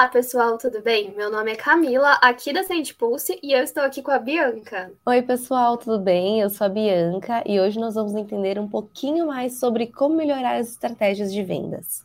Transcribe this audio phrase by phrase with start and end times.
[0.00, 1.12] Olá, pessoal, tudo bem?
[1.14, 4.90] Meu nome é Camila, aqui da Sente Pulse, e eu estou aqui com a Bianca.
[5.04, 6.40] Oi, pessoal, tudo bem?
[6.40, 10.56] Eu sou a Bianca e hoje nós vamos entender um pouquinho mais sobre como melhorar
[10.56, 12.02] as estratégias de vendas.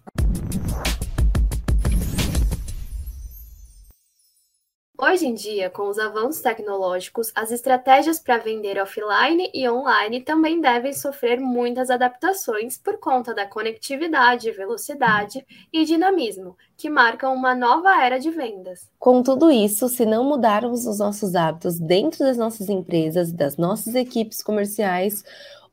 [4.97, 10.61] Hoje em dia, com os avanços tecnológicos, as estratégias para vender offline e online também
[10.61, 18.01] devem sofrer muitas adaptações por conta da conectividade, velocidade e dinamismo, que marcam uma nova
[18.01, 18.89] era de vendas.
[18.97, 23.95] Com tudo isso, se não mudarmos os nossos hábitos dentro das nossas empresas, das nossas
[23.95, 25.25] equipes comerciais,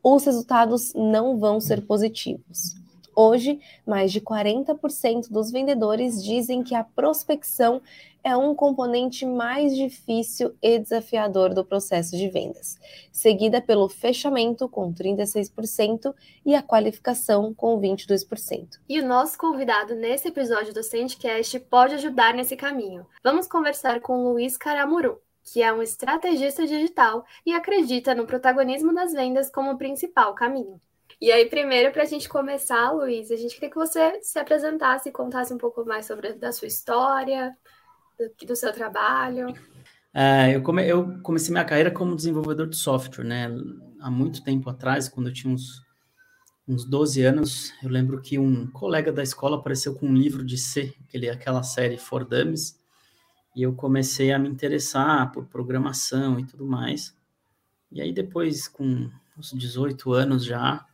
[0.02, 2.74] os resultados não vão ser positivos.
[3.14, 7.82] Hoje, mais de 40% dos vendedores dizem que a prospecção
[8.24, 12.78] é um componente mais difícil e desafiador do processo de vendas,
[13.10, 16.14] seguida pelo fechamento com 36%
[16.44, 18.78] e a qualificação com 22%.
[18.88, 23.06] E o nosso convidado nesse episódio do Sandcast pode ajudar nesse caminho.
[23.22, 29.12] Vamos conversar com Luiz Caramuru, que é um estrategista digital e acredita no protagonismo das
[29.12, 30.80] vendas como principal caminho.
[31.20, 35.08] E aí, primeiro, para a gente começar, Luiz, a gente queria que você se apresentasse
[35.08, 37.56] e contasse um pouco mais sobre da sua história,
[38.46, 39.54] do, seu trabalho.
[40.14, 43.48] É, eu, come, eu, comecei minha carreira como desenvolvedor de software, né?
[44.00, 45.82] Há muito tempo atrás, quando eu tinha uns,
[46.66, 50.58] uns 12 anos, eu lembro que um colega da escola apareceu com um livro de
[50.58, 52.78] C, aquele, aquela série For Dummies,
[53.54, 57.14] e eu comecei a me interessar por programação e tudo mais.
[57.90, 60.84] E aí depois, com uns 18 anos já,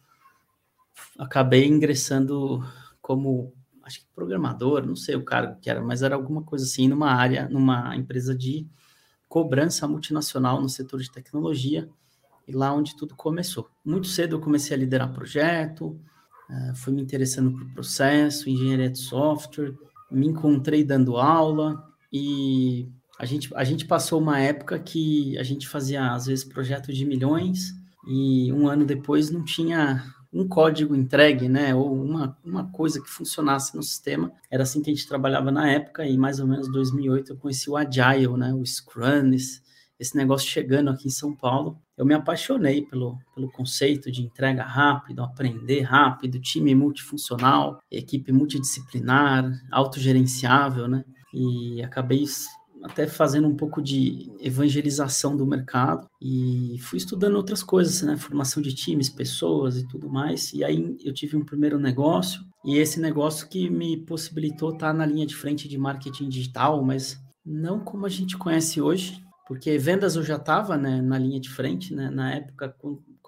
[1.19, 2.65] acabei ingressando
[3.01, 3.53] como
[3.89, 7.11] acho que programador, não sei o cargo que era, mas era alguma coisa assim numa
[7.11, 8.69] área, numa empresa de
[9.27, 11.89] cobrança multinacional no setor de tecnologia
[12.47, 13.69] e lá onde tudo começou.
[13.85, 15.99] Muito cedo eu comecei a liderar projeto,
[16.51, 19.75] uh, fui me interessando por processo, engenharia de software,
[20.11, 25.67] me encontrei dando aula e a gente, a gente passou uma época que a gente
[25.67, 27.73] fazia às vezes projetos de milhões
[28.07, 33.09] e um ano depois não tinha um código entregue, né, ou uma, uma coisa que
[33.09, 34.33] funcionasse no sistema.
[34.51, 37.71] Era assim que a gente trabalhava na época, e mais ou menos 2008 eu conheci
[37.71, 39.63] o Agile, né, o Scrum, esse,
[39.99, 41.81] esse negócio chegando aqui em São Paulo.
[41.97, 49.51] Eu me apaixonei pelo, pelo conceito de entrega rápido, aprender rápido, time multifuncional, equipe multidisciplinar,
[49.73, 52.23] autogerenciável, né, e acabei
[52.83, 58.17] até fazendo um pouco de evangelização do mercado e fui estudando outras coisas, né?
[58.17, 60.53] Formação de times, pessoas e tudo mais.
[60.53, 65.07] E aí eu tive um primeiro negócio e esse negócio que me possibilitou estar na
[65.07, 70.17] linha de frente de marketing digital, mas não como a gente conhece hoje, porque vendas
[70.17, 72.11] eu já estava né, na linha de frente, né?
[72.11, 72.75] Na época,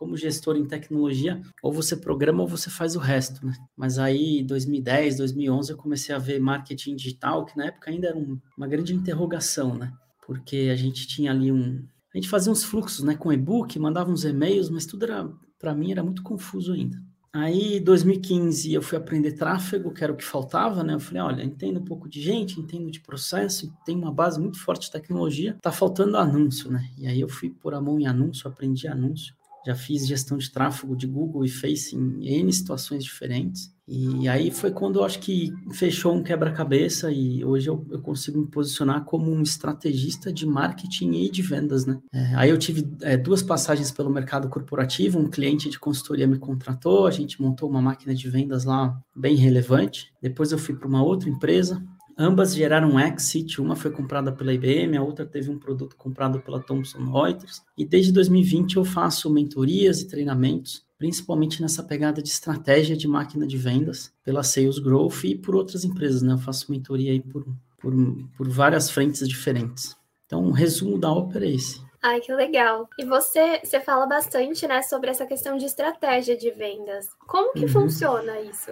[0.01, 3.53] como gestor em tecnologia, ou você programa ou você faz o resto, né?
[3.77, 8.17] Mas aí, 2010, 2011, eu comecei a ver marketing digital, que na época ainda era
[8.17, 9.93] um, uma grande interrogação, né?
[10.27, 11.85] Porque a gente tinha ali um...
[12.15, 13.15] A gente fazia uns fluxos, né?
[13.15, 15.31] Com e-book, mandava uns e-mails, mas tudo era...
[15.59, 16.99] Para mim, era muito confuso ainda.
[17.31, 20.95] Aí, 2015, eu fui aprender tráfego, que era o que faltava, né?
[20.95, 24.59] Eu falei, olha, entendo um pouco de gente, entendo de processo, tem uma base muito
[24.59, 26.89] forte de tecnologia, tá faltando anúncio, né?
[26.97, 30.51] E aí eu fui pôr a mão em anúncio, aprendi anúncio já fiz gestão de
[30.51, 33.73] tráfego de Google e Face em N situações diferentes.
[33.93, 38.39] E aí foi quando eu acho que fechou um quebra-cabeça e hoje eu, eu, consigo
[38.39, 41.99] me posicionar como um estrategista de marketing e de vendas, né?
[42.15, 46.39] É, aí eu tive é, duas passagens pelo mercado corporativo, um cliente de consultoria me
[46.39, 50.13] contratou, a gente montou uma máquina de vendas lá bem relevante.
[50.23, 51.83] Depois eu fui para uma outra empresa,
[52.17, 56.41] Ambas geraram um exit, uma foi comprada pela IBM, a outra teve um produto comprado
[56.41, 57.63] pela Thomson Reuters.
[57.77, 63.47] E desde 2020 eu faço mentorias e treinamentos, principalmente nessa pegada de estratégia de máquina
[63.47, 66.33] de vendas, pela Sales Growth e por outras empresas, né?
[66.33, 67.47] Eu faço mentoria aí por,
[67.79, 67.95] por,
[68.37, 69.97] por várias frentes diferentes.
[70.27, 71.81] Então, o um resumo da ópera é esse.
[72.03, 72.89] Ai, que legal.
[72.99, 77.09] E você, você fala bastante, né, sobre essa questão de estratégia de vendas.
[77.27, 77.69] Como que uhum.
[77.69, 78.71] funciona isso?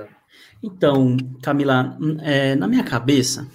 [0.62, 3.46] Então, Camila, é, na minha cabeça,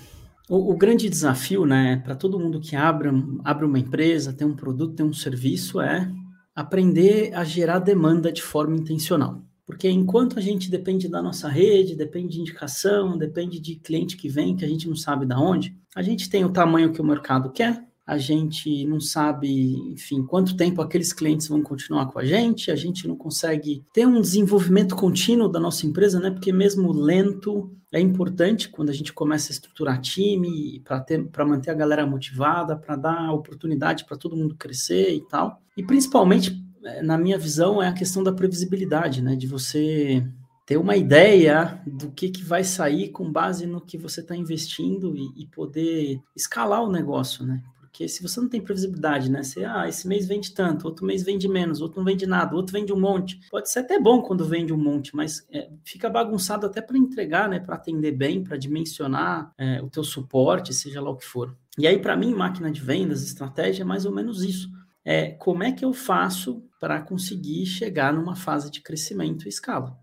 [0.48, 3.10] o, o grande desafio, né, para todo mundo que abre,
[3.44, 6.08] abre uma empresa, tem um produto, tem um serviço, é
[6.56, 9.42] aprender a gerar demanda de forma intencional.
[9.66, 14.30] Porque enquanto a gente depende da nossa rede, depende de indicação, depende de cliente que
[14.30, 17.06] vem, que a gente não sabe da onde, a gente tem o tamanho que o
[17.06, 22.26] mercado quer, a gente não sabe, enfim, quanto tempo aqueles clientes vão continuar com a
[22.26, 26.30] gente, a gente não consegue ter um desenvolvimento contínuo da nossa empresa, né?
[26.30, 30.84] Porque mesmo lento é importante quando a gente começa a estruturar time
[31.32, 35.62] para manter a galera motivada, para dar oportunidade para todo mundo crescer e tal.
[35.78, 39.36] E principalmente, eh, na minha visão, é a questão da previsibilidade, né?
[39.36, 40.28] De você
[40.66, 45.16] ter uma ideia do que, que vai sair com base no que você está investindo
[45.16, 47.62] e, e, poder escalar o negócio, né?
[47.94, 49.44] Porque se você não tem previsibilidade, né?
[49.44, 52.74] Você, ah, esse mês vende tanto, outro mês vende menos, outro não vende nada, outro
[52.74, 53.40] vende um monte.
[53.52, 57.48] Pode ser até bom quando vende um monte, mas é, fica bagunçado até para entregar,
[57.48, 57.60] né?
[57.60, 61.56] Para atender bem, para dimensionar é, o teu suporte, seja lá o que for.
[61.78, 64.72] E aí, para mim, máquina de vendas, estratégia é mais ou menos isso.
[65.06, 69.96] É, como é que eu faço para conseguir chegar numa fase de crescimento e escala?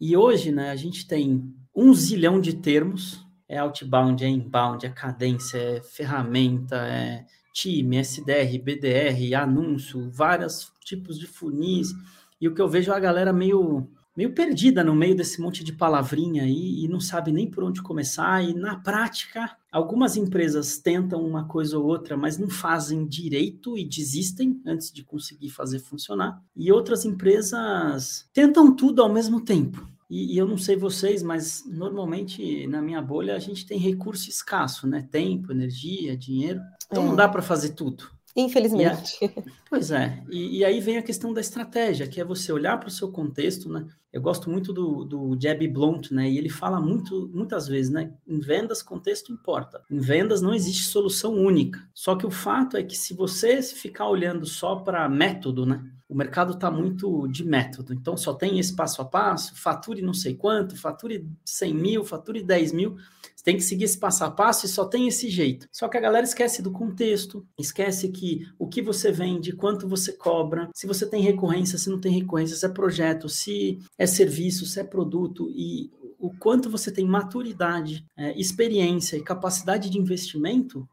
[0.00, 4.90] E hoje, né, a gente tem um zilhão de termos é outbound, é inbound, é
[4.90, 11.88] cadência, é ferramenta, é time, SDR, BDR, anúncio, vários tipos de funis.
[12.40, 15.64] E o que eu vejo é a galera meio meio perdida no meio desse monte
[15.64, 18.44] de palavrinha aí e não sabe nem por onde começar.
[18.44, 23.84] E na prática, algumas empresas tentam uma coisa ou outra, mas não fazem direito e
[23.84, 26.40] desistem antes de conseguir fazer funcionar.
[26.54, 29.88] E outras empresas tentam tudo ao mesmo tempo.
[30.10, 34.28] E, e, eu não sei vocês, mas normalmente na minha bolha a gente tem recurso
[34.28, 35.06] escasso, né?
[35.08, 36.60] Tempo, energia, dinheiro.
[36.86, 37.06] Então é.
[37.06, 38.04] não dá para fazer tudo.
[38.36, 39.24] Infelizmente.
[39.24, 40.22] A, pois é.
[40.30, 43.10] E, e, aí vem a questão da estratégia, que é você olhar para o seu
[43.10, 43.86] contexto, né?
[44.12, 46.28] Eu gosto muito do, do Jeb Blunt, né?
[46.28, 48.12] E ele fala muito, muitas vezes, né?
[48.26, 49.82] Em vendas, contexto importa.
[49.90, 51.80] Em vendas não existe solução única.
[51.94, 55.84] Só que o fato é que se você ficar olhando só para método, né?
[56.10, 60.12] o mercado está muito de método, então só tem esse passo a passo, fature não
[60.12, 62.96] sei quanto, fature 100 mil, fature 10 mil,
[63.40, 65.66] você tem que seguir esse passo a passo e só tem esse jeito.
[65.72, 70.12] Só que a galera esquece do contexto, esquece que o que você vende, quanto você
[70.12, 74.66] cobra, se você tem recorrência, se não tem recorrência, se é projeto, se é serviço,
[74.66, 80.86] se é produto e o quanto você tem maturidade, é, experiência e capacidade de investimento,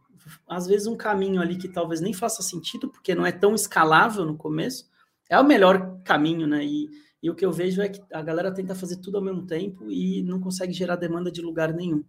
[0.47, 4.25] às vezes um caminho ali que talvez nem faça sentido, porque não é tão escalável
[4.25, 4.85] no começo,
[5.29, 6.63] é o melhor caminho, né?
[6.63, 6.89] E,
[7.21, 9.91] e o que eu vejo é que a galera tenta fazer tudo ao mesmo tempo
[9.91, 12.05] e não consegue gerar demanda de lugar nenhum.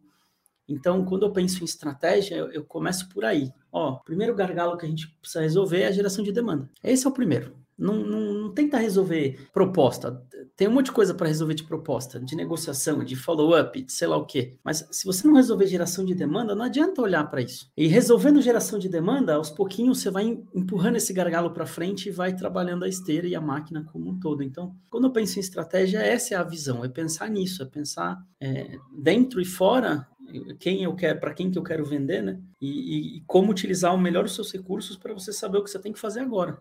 [0.68, 3.50] Então, quando eu penso em estratégia, eu, começo por aí.
[3.72, 6.68] Ó, primeiro gargalo que a gente precisa resolver é a geração de demanda.
[6.84, 7.56] Esse é o primeiro.
[7.78, 10.20] Não, não, não tenta resolver proposta.
[10.56, 14.08] Tem um monte de coisa para resolver de proposta, de negociação, de follow-up, de sei
[14.08, 14.56] lá o quê.
[14.64, 17.70] Mas se você não resolver geração de demanda, não adianta olhar para isso.
[17.76, 22.12] E resolvendo geração de demanda, aos pouquinhos você vai empurrando esse gargalo para frente e
[22.12, 24.42] vai trabalhando a esteira e a máquina como um todo.
[24.42, 28.18] Então, quando eu penso em estratégia, essa é a visão, é pensar nisso, é pensar
[28.40, 30.06] é, dentro e fora
[30.58, 32.40] quem eu quero, para quem que eu quero vender, né?
[32.60, 35.70] E, e, e como utilizar o melhor os seus recursos para você saber o que
[35.70, 36.58] você tem que fazer agora.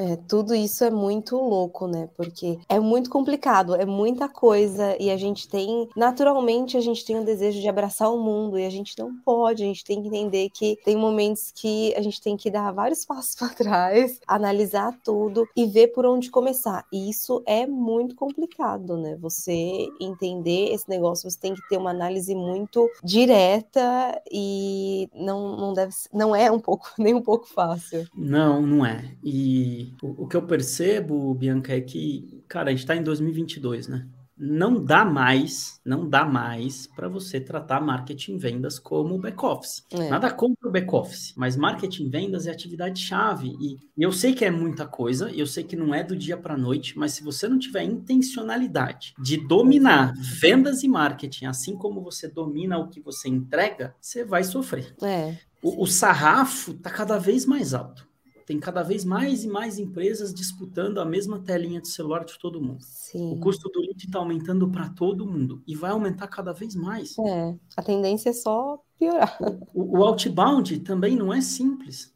[0.00, 2.08] É, tudo isso é muito louco, né?
[2.16, 7.18] Porque é muito complicado, é muita coisa e a gente tem, naturalmente, a gente tem
[7.18, 10.08] o desejo de abraçar o mundo e a gente não pode, a gente tem que
[10.08, 14.98] entender que tem momentos que a gente tem que dar vários passos para trás, analisar
[15.04, 16.86] tudo e ver por onde começar.
[16.90, 19.18] E isso é muito complicado, né?
[19.20, 25.74] Você entender esse negócio, você tem que ter uma análise muito direta e não, não
[25.74, 28.08] deve não é um pouco nem um pouco fácil.
[28.14, 29.04] Não, não é.
[29.22, 33.88] E o, o que eu percebo, Bianca, é que, cara, a gente está em 2022,
[33.88, 34.06] né?
[34.42, 39.84] Não dá mais, não dá mais para você tratar marketing vendas como back-office.
[39.90, 40.08] É.
[40.08, 43.54] Nada contra o back-office, mas marketing vendas é atividade-chave.
[43.60, 46.38] E, e eu sei que é muita coisa, eu sei que não é do dia
[46.38, 52.00] para noite, mas se você não tiver intencionalidade de dominar vendas e marketing, assim como
[52.00, 54.94] você domina o que você entrega, você vai sofrer.
[55.02, 55.36] É.
[55.62, 58.08] O, o sarrafo está cada vez mais alto
[58.50, 62.60] tem cada vez mais e mais empresas disputando a mesma telinha de celular de todo
[62.60, 62.82] mundo.
[62.82, 63.34] Sim.
[63.34, 67.16] O custo do lead está aumentando para todo mundo e vai aumentar cada vez mais.
[67.16, 69.38] É, a tendência é só piorar.
[69.72, 72.12] O, o outbound também não é simples.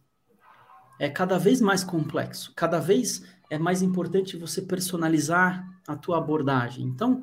[0.98, 2.52] É cada vez mais complexo.
[2.56, 6.84] Cada vez é mais importante você personalizar a tua abordagem.
[6.84, 7.22] Então,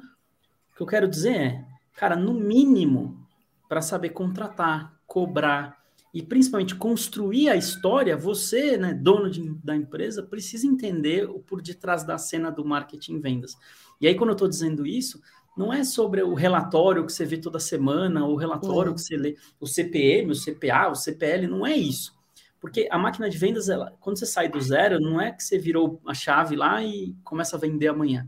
[0.72, 1.66] o que eu quero dizer é,
[1.98, 3.28] cara, no mínimo,
[3.68, 5.81] para saber contratar, cobrar,
[6.14, 11.62] e principalmente construir a história, você, né, dono de, da empresa, precisa entender o por
[11.62, 13.58] detrás da cena do marketing vendas.
[14.00, 15.22] E aí, quando eu estou dizendo isso,
[15.56, 18.96] não é sobre o relatório que você vê toda semana, o relatório é.
[18.96, 22.14] que você lê, o CPM, o CPA, o CPL, não é isso.
[22.60, 25.58] Porque a máquina de vendas, ela, quando você sai do zero, não é que você
[25.58, 28.28] virou a chave lá e começa a vender amanhã.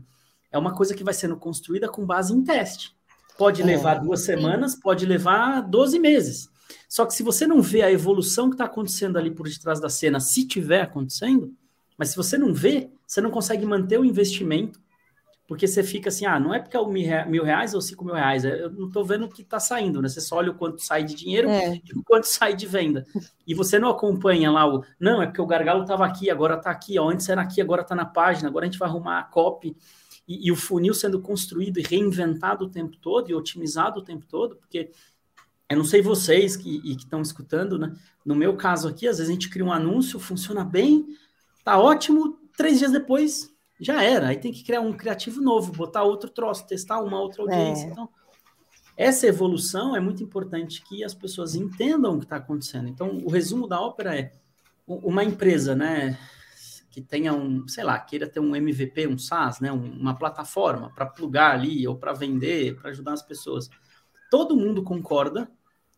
[0.50, 2.96] É uma coisa que vai sendo construída com base em teste.
[3.38, 3.64] Pode é.
[3.64, 6.50] levar duas semanas, pode levar 12 meses.
[6.88, 9.88] Só que se você não vê a evolução que está acontecendo ali por detrás da
[9.88, 11.52] cena, se tiver acontecendo,
[11.96, 14.80] mas se você não vê, você não consegue manter o investimento,
[15.46, 18.44] porque você fica assim, ah, não é porque é mil reais ou cinco mil reais,
[18.44, 20.08] eu não estou vendo o que está saindo, né?
[20.08, 21.74] Você só olha o quanto sai de dinheiro é.
[21.74, 23.06] e o quanto sai de venda.
[23.46, 26.70] E você não acompanha lá o, não, é porque o gargalo estava aqui, agora está
[26.70, 29.24] aqui, ó, antes era aqui, agora está na página, agora a gente vai arrumar a
[29.24, 29.76] copy.
[30.26, 34.24] e, e, o funil sendo construído e reinventado o tempo todo e otimizado o tempo
[34.26, 34.90] todo, porque
[35.74, 37.94] eu não sei vocês que estão escutando, né?
[38.24, 41.06] No meu caso aqui, às vezes a gente cria um anúncio, funciona bem,
[41.64, 44.28] tá ótimo, três dias depois já era.
[44.28, 47.86] Aí tem que criar um criativo novo, botar outro troço, testar uma outra audiência.
[47.86, 47.90] É.
[47.90, 48.08] Então,
[48.96, 52.88] essa evolução é muito importante que as pessoas entendam o que está acontecendo.
[52.88, 54.32] Então, o resumo da ópera é
[54.86, 56.16] uma empresa, né,
[56.90, 61.06] que tenha um, sei lá, queira ter um MVP, um SaaS, né, uma plataforma para
[61.06, 63.68] plugar ali ou para vender, para ajudar as pessoas.
[64.30, 65.50] Todo mundo concorda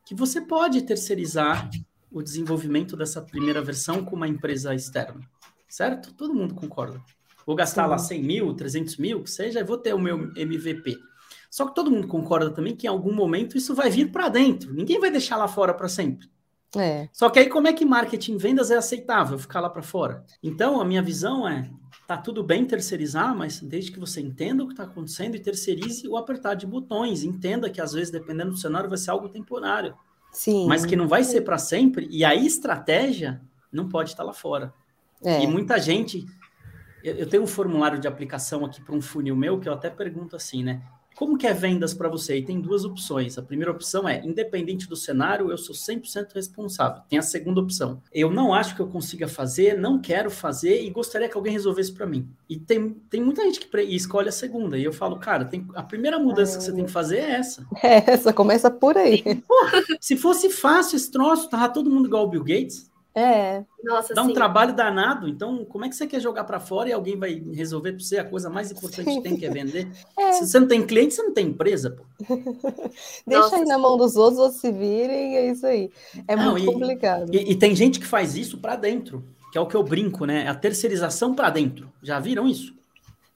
[0.07, 1.69] que você pode terceirizar
[2.13, 5.21] o desenvolvimento dessa primeira versão com uma empresa externa,
[5.69, 6.15] certo?
[6.15, 7.03] Todo mundo concorda.
[7.45, 7.91] Vou gastar Sim.
[7.91, 10.97] lá 100 mil, 300 mil, que seja, e vou ter o meu MVP.
[11.51, 14.73] Só que todo mundo concorda também que em algum momento isso vai vir para dentro.
[14.73, 16.29] Ninguém vai deixar lá fora para sempre.
[16.77, 17.09] É.
[17.13, 20.25] Só que aí como é que marketing vendas é aceitável ficar lá para fora?
[20.43, 21.71] Então a minha visão é
[22.07, 26.07] tá tudo bem terceirizar, mas desde que você entenda o que está acontecendo e terceirize
[26.07, 29.97] o apertar de botões, entenda que às vezes dependendo do cenário vai ser algo temporário.
[30.31, 30.67] Sim.
[30.67, 33.41] Mas que não vai ser para sempre e a estratégia
[33.73, 34.73] não pode estar lá fora.
[35.25, 35.43] É.
[35.43, 36.27] E muita gente
[37.03, 40.35] eu tenho um formulário de aplicação aqui para um funil meu que eu até pergunto
[40.35, 40.83] assim, né?
[41.17, 42.37] Como que é vendas para você?
[42.37, 43.39] E tem duas opções.
[43.39, 47.03] A primeira opção é, independente do cenário, eu sou 100% responsável.
[47.09, 48.03] Tem a segunda opção.
[48.13, 51.91] Eu não acho que eu consiga fazer, não quero fazer e gostaria que alguém resolvesse
[51.91, 52.29] para mim.
[52.49, 54.77] E tem, tem muita gente que escolhe a segunda.
[54.77, 57.67] E eu falo, cara, tem, a primeira mudança que você tem que fazer é essa.
[57.87, 59.23] É, essa começa por aí.
[59.47, 62.91] Porra, se fosse fácil esse troço, tava todo mundo igual o Bill Gates.
[63.17, 63.65] É.
[63.83, 64.35] Nossa, Dá um sim.
[64.35, 65.27] trabalho danado.
[65.27, 68.19] Então, como é que você quer jogar para fora e alguém vai resolver para você
[68.19, 69.17] a coisa mais importante sim.
[69.17, 69.89] que tem que é vender?
[70.19, 70.33] É.
[70.33, 72.05] Se você não tem cliente, você não tem empresa, pô.
[73.27, 75.91] Deixa Nossa, aí na mão dos outros, outros se virem, é isso aí.
[76.27, 77.35] É não, muito e, complicado.
[77.35, 80.27] E, e, tem gente que faz isso para dentro, que é o que eu brinco,
[80.27, 80.49] né?
[80.49, 81.91] A terceirização para dentro.
[82.03, 82.75] Já viram isso?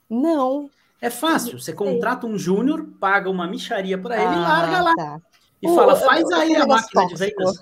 [0.09, 0.69] Não.
[0.99, 1.59] É fácil.
[1.59, 4.95] Você contrata um júnior, paga uma micharia para ele ah, e larga lá.
[4.95, 5.21] Tá.
[5.61, 7.57] E uh, fala, faz aí a máquina de vendas.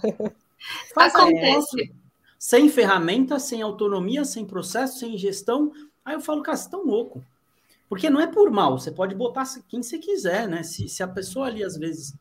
[0.93, 1.98] Faz Acontece
[2.39, 5.73] sem ferramenta, sem autonomia, sem processo, sem gestão.
[6.05, 7.21] Aí eu falo, cara, você tá louco.
[7.89, 10.63] Porque não é por mal, você pode botar quem você quiser, né?
[10.63, 12.15] Se, se a pessoa ali, às vezes,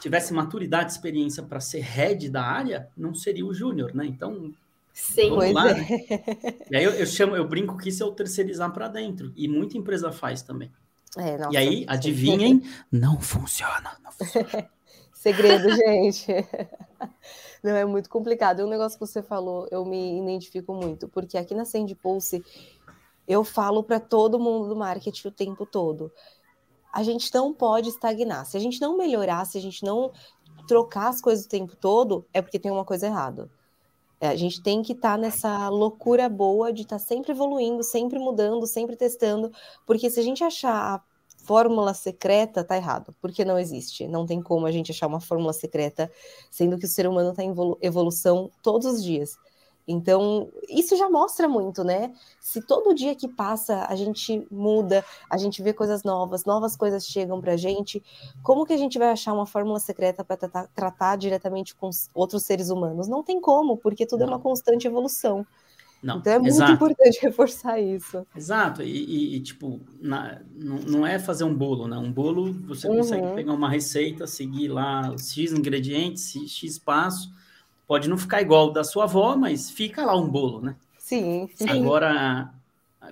[0.00, 4.06] tivesse maturidade, experiência para ser head da área, não seria o júnior, né?
[4.06, 4.54] Então,
[4.94, 5.74] Sim, vamos lá, é.
[5.74, 5.86] né?
[6.70, 9.32] E aí eu, eu, chamo, eu brinco que isso é o terceirizar para dentro.
[9.36, 10.70] E muita empresa faz também.
[11.18, 13.98] É, nossa, e aí, adivinhem, não funciona.
[14.02, 14.70] Não funciona.
[15.12, 16.26] Segredo, gente.
[17.64, 18.60] Não, é muito complicado.
[18.60, 22.44] E um negócio que você falou, eu me identifico muito, porque aqui na Send Pulse
[23.26, 26.12] eu falo para todo mundo do marketing o tempo todo.
[26.92, 28.44] A gente não pode estagnar.
[28.44, 30.12] Se a gente não melhorar, se a gente não
[30.68, 33.50] trocar as coisas o tempo todo, é porque tem uma coisa errada.
[34.20, 37.82] É, a gente tem que estar tá nessa loucura boa de estar tá sempre evoluindo,
[37.82, 39.50] sempre mudando, sempre testando,
[39.86, 41.02] porque se a gente achar
[41.44, 44.08] fórmula secreta tá errado, porque não existe.
[44.08, 46.10] Não tem como a gente achar uma fórmula secreta,
[46.50, 49.36] sendo que o ser humano está em evolução todos os dias.
[49.86, 52.12] Então, isso já mostra muito, né?
[52.40, 57.06] Se todo dia que passa a gente muda, a gente vê coisas novas, novas coisas
[57.06, 58.02] chegam para a gente,
[58.42, 62.44] como que a gente vai achar uma fórmula secreta para tratar, tratar, diretamente com outros
[62.44, 63.08] seres humanos?
[63.08, 65.46] Não tem como, porque tudo é uma constante evolução.
[66.04, 66.72] Não, então é muito exato.
[66.72, 68.26] importante reforçar isso.
[68.36, 71.96] Exato, e, e, tipo, na, não, não, é fazer um bolo, né?
[71.96, 72.98] Um bolo você uhum.
[72.98, 77.32] consegue pegar uma receita, seguir lá X ingredientes, X passo,
[77.86, 80.76] pode não ficar igual da sua avó, mas fica lá um bolo, né?
[80.98, 81.70] Sim, sim.
[81.70, 82.52] Agora,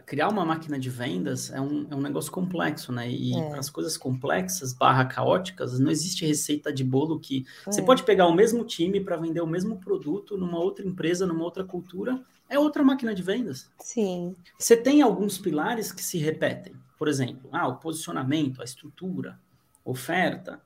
[0.01, 3.11] criar uma máquina de vendas é um, é um negócio complexo, né?
[3.11, 3.49] E é.
[3.51, 7.45] para as coisas complexas, barra caóticas, não existe receita de bolo que...
[7.67, 7.73] É.
[7.73, 11.45] Você pode pegar o mesmo time para vender o mesmo produto numa outra empresa, numa
[11.45, 13.71] outra cultura, é outra máquina de vendas.
[13.79, 14.37] Sim.
[14.59, 16.75] Você tem alguns pilares que se repetem.
[16.99, 19.39] Por exemplo, ah, o posicionamento, a estrutura,
[19.85, 20.61] oferta,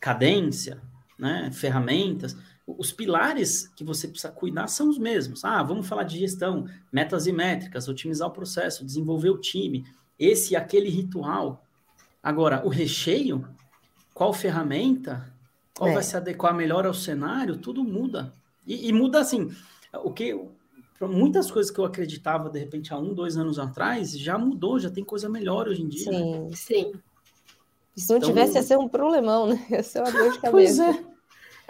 [0.00, 0.80] cadência,
[1.18, 2.36] né, ferramentas.
[2.66, 5.44] Os pilares que você precisa cuidar são os mesmos.
[5.44, 9.84] Ah, vamos falar de gestão, metas e métricas, otimizar o processo, desenvolver o time,
[10.18, 11.64] esse e aquele ritual.
[12.22, 13.48] Agora, o recheio,
[14.14, 15.32] qual ferramenta,
[15.74, 15.94] qual é.
[15.94, 18.32] vai se adequar melhor ao cenário, tudo muda.
[18.66, 19.50] E, e muda assim,
[20.04, 20.38] o que
[21.00, 24.90] muitas coisas que eu acreditava, de repente, há um, dois anos atrás, já mudou, já
[24.90, 26.12] tem coisa melhor hoje em dia.
[26.12, 26.50] Sim, né?
[26.54, 26.92] sim.
[27.96, 29.66] Se não então, tivesse, ia ser um problemão, né?
[29.70, 30.50] Ia ser uma dor de cabeça.
[30.50, 31.09] Pois é.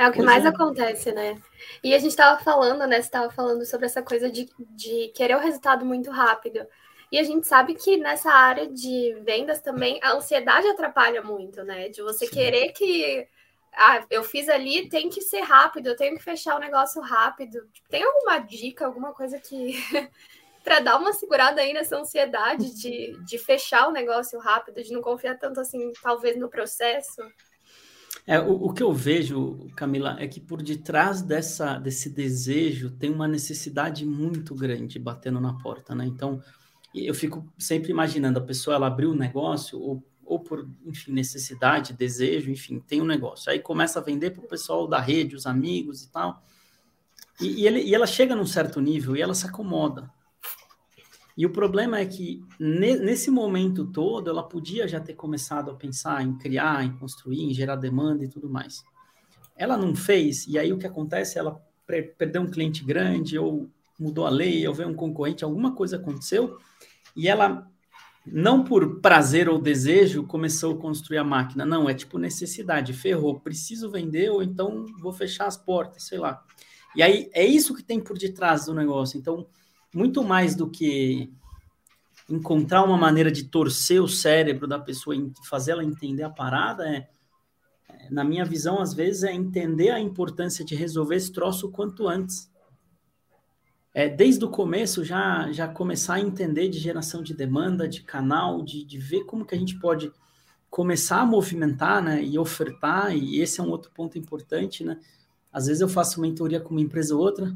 [0.00, 0.48] É o que pois mais é.
[0.48, 1.38] acontece, né?
[1.84, 2.96] E a gente estava falando, né?
[2.96, 6.66] Você estava falando sobre essa coisa de, de querer o resultado muito rápido.
[7.12, 11.90] E a gente sabe que nessa área de vendas também a ansiedade atrapalha muito, né?
[11.90, 12.32] De você Sim.
[12.32, 13.28] querer que
[13.74, 17.68] ah, eu fiz ali, tem que ser rápido, eu tenho que fechar o negócio rápido.
[17.90, 19.74] Tem alguma dica, alguma coisa que,
[20.64, 25.02] para dar uma segurada aí nessa ansiedade de, de fechar o negócio rápido, de não
[25.02, 27.20] confiar tanto assim, talvez, no processo?
[28.30, 33.12] É, o, o, que eu vejo, Camila, é que por detrás dessa, desse desejo tem
[33.12, 36.06] uma necessidade muito grande batendo na porta, né?
[36.06, 36.40] Então,
[36.94, 41.92] eu fico sempre imaginando a pessoa, ela abriu um negócio, ou, ou por, enfim, necessidade,
[41.92, 43.50] desejo, enfim, tem um negócio.
[43.50, 46.40] Aí começa a vender para o pessoal da rede, os amigos e tal.
[47.40, 50.08] E, e, ele, e ela chega num certo nível e ela se acomoda.
[51.40, 56.22] E o problema é que nesse momento todo ela podia já ter começado a pensar
[56.22, 58.84] em criar, em construir, em gerar demanda e tudo mais.
[59.56, 61.38] Ela não fez, e aí o que acontece?
[61.38, 61.58] Ela
[62.18, 66.58] perdeu um cliente grande, ou mudou a lei, ou veio um concorrente, alguma coisa aconteceu,
[67.16, 67.66] e ela,
[68.26, 71.64] não por prazer ou desejo, começou a construir a máquina.
[71.64, 76.44] Não, é tipo necessidade, ferrou, preciso vender, ou então vou fechar as portas, sei lá.
[76.94, 79.18] E aí é isso que tem por detrás do negócio.
[79.18, 79.46] Então,
[79.94, 81.32] muito mais do que
[82.28, 86.88] encontrar uma maneira de torcer o cérebro da pessoa e fazer ela entender a parada,
[86.88, 87.08] é,
[87.88, 91.72] é, na minha visão, às vezes, é entender a importância de resolver esse troço o
[91.72, 92.48] quanto antes.
[93.92, 98.62] É, desde o começo, já, já começar a entender de geração de demanda, de canal,
[98.62, 100.12] de, de ver como que a gente pode
[100.70, 105.00] começar a movimentar né, e ofertar, e esse é um outro ponto importante, né?
[105.52, 107.52] Às vezes eu faço mentoria com uma empresa ou outra,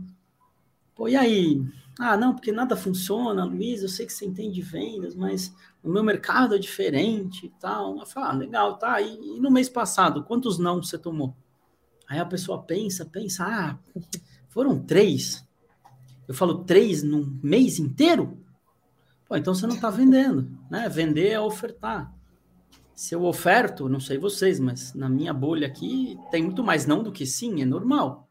[0.95, 1.63] pô, e aí,
[1.99, 5.89] ah, não, porque nada funciona, Luiz, eu sei que você entende de vendas, mas o
[5.89, 7.99] meu mercado é diferente e tal.
[7.99, 9.01] Eu falo, ah, legal, tá.
[9.01, 11.37] E, e, no mês passado, quantos não você tomou?
[12.09, 13.79] Aí a pessoa pensa, pensa, ah,
[14.49, 15.47] foram três.
[16.27, 18.39] Eu falo, três num mês inteiro?
[19.29, 20.89] Pô, então você não está vendendo, né?
[20.89, 22.13] Vender é ofertar.
[22.95, 27.03] Se eu oferto, não sei vocês, mas na minha bolha aqui tem muito mais não
[27.03, 28.24] do que sim, é normal.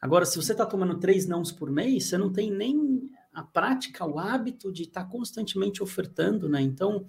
[0.00, 4.06] Agora, se você está tomando três nãos por mês, você não tem nem a prática,
[4.06, 6.60] o hábito de estar tá constantemente ofertando, né?
[6.60, 7.06] Então,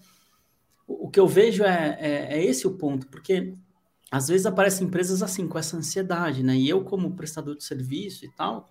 [0.85, 3.55] o, o que eu vejo é, é, é, esse o ponto, porque
[4.11, 6.55] às vezes aparecem empresas assim, com essa ansiedade, né?
[6.57, 8.69] E eu, como prestador de serviço e tal,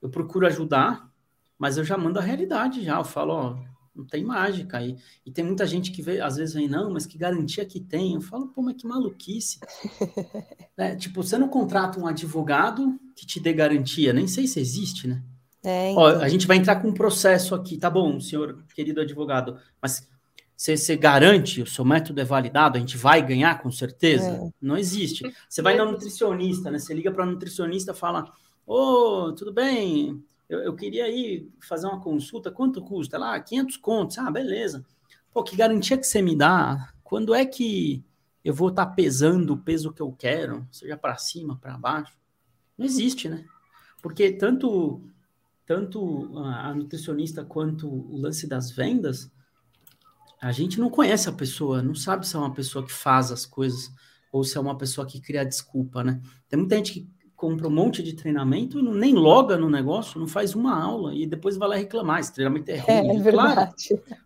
[0.00, 1.12] eu procuro ajudar,
[1.58, 2.98] mas eu já mando a realidade já.
[2.98, 3.58] Eu falo, ó,
[3.94, 4.82] não tem mágica.
[4.82, 7.80] E, e tem muita gente que vê, às vezes vem, não, mas que garantia que
[7.80, 8.14] tem?
[8.14, 9.60] Eu falo, pô, mas que maluquice.
[10.76, 15.06] é, tipo, você não contrata um advogado que te dê garantia, nem sei se existe,
[15.06, 15.22] né?
[15.64, 16.02] É, então...
[16.02, 20.08] Ó, a gente vai entrar com um processo aqui, tá bom, senhor querido advogado, mas
[20.56, 24.30] você, garante, o seu método é validado, a gente vai ganhar com certeza?
[24.30, 24.50] É.
[24.60, 25.24] Não existe.
[25.48, 26.78] Você vai na nutricionista, né?
[26.78, 28.32] Você liga para nutricionista fala,
[28.64, 28.76] ô,
[29.26, 33.18] oh, tudo bem, eu, eu, queria ir fazer uma consulta, quanto custa?
[33.18, 34.18] Lá, 500 contos.
[34.18, 34.84] Ah, beleza.
[35.32, 36.92] Pô, que garantia que você me dá?
[37.02, 38.04] Quando é que
[38.44, 42.16] eu vou estar tá pesando o peso que eu quero, seja para cima, para baixo?
[42.76, 43.44] Não existe, né?
[44.00, 45.00] Porque tanto
[45.64, 49.30] tanto a nutricionista quanto o lance das vendas,
[50.40, 53.46] a gente não conhece a pessoa, não sabe se é uma pessoa que faz as
[53.46, 53.90] coisas
[54.32, 56.20] ou se é uma pessoa que cria desculpa, né?
[56.48, 60.18] Tem muita gente que compra um monte de treinamento e não, nem loga no negócio,
[60.18, 63.16] não faz uma aula e depois vai lá reclamar, esse treinamento é ruim.
[63.16, 63.74] É, é claro,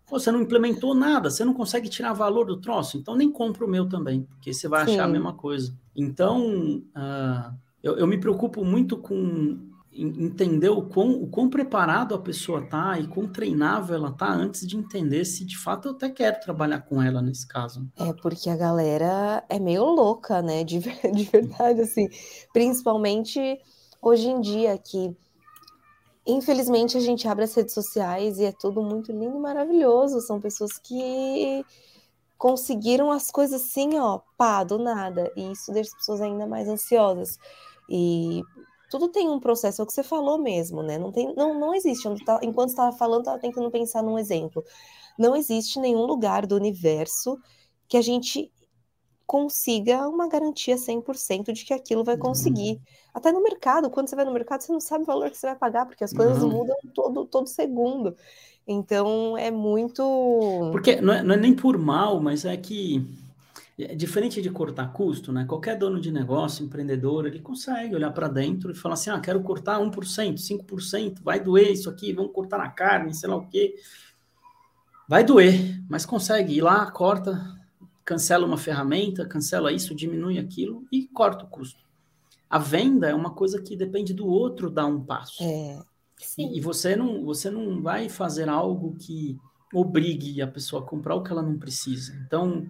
[0.06, 3.64] pô, você não implementou nada, você não consegue tirar valor do troço, então nem compra
[3.64, 4.92] o meu também, porque você vai Sim.
[4.92, 5.74] achar a mesma coisa.
[5.94, 7.54] Então, uh,
[7.86, 9.58] eu, eu me preocupo muito com
[9.92, 14.66] entender o quão, o quão preparado a pessoa tá e quão treinável ela tá antes
[14.66, 17.88] de entender se de fato eu até quero trabalhar com ela nesse caso.
[17.96, 20.64] É porque a galera é meio louca, né?
[20.66, 22.08] De, de verdade, assim.
[22.52, 23.40] Principalmente
[24.02, 25.16] hoje em dia que
[26.26, 30.20] infelizmente a gente abre as redes sociais e é tudo muito lindo e maravilhoso.
[30.20, 31.64] São pessoas que
[32.36, 35.32] conseguiram as coisas assim, ó, pá, do nada.
[35.36, 37.38] E isso deixa as pessoas ainda mais ansiosas.
[37.88, 38.42] E
[38.90, 40.98] tudo tem um processo, é o que você falou mesmo, né?
[40.98, 42.08] Não, tem, não, não existe.
[42.24, 44.64] Tá, enquanto estava falando, estava tentando pensar num exemplo.
[45.18, 47.38] Não existe nenhum lugar do universo
[47.88, 48.50] que a gente
[49.26, 52.74] consiga uma garantia 100% de que aquilo vai conseguir.
[52.74, 52.80] Uhum.
[53.14, 55.46] Até no mercado, quando você vai no mercado, você não sabe o valor que você
[55.46, 56.50] vai pagar, porque as coisas uhum.
[56.50, 58.14] mudam todo, todo segundo.
[58.66, 60.70] Então é muito.
[60.70, 63.04] Porque não é, não é nem por mal, mas é que
[63.94, 65.44] diferente de cortar custo, né?
[65.44, 69.42] Qualquer dono de negócio, empreendedor, ele consegue olhar para dentro e falar assim: ah, quero
[69.42, 69.90] cortar 1%,
[70.38, 73.74] 5%, vai doer isso aqui, vamos cortar na carne, sei lá o quê.
[75.06, 77.54] Vai doer, mas consegue ir lá, corta,
[78.04, 81.84] cancela uma ferramenta, cancela isso, diminui aquilo e corta o custo.
[82.48, 85.42] A venda é uma coisa que depende do outro dar um passo.
[85.42, 85.78] É,
[86.38, 89.38] e, e você não, você não vai fazer algo que
[89.72, 92.14] obrigue a pessoa a comprar o que ela não precisa.
[92.26, 92.66] Então,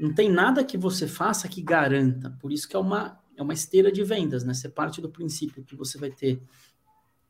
[0.00, 2.30] não tem nada que você faça que garanta.
[2.40, 4.54] Por isso que é uma, é uma esteira de vendas, né?
[4.54, 6.42] Você parte do princípio que você vai ter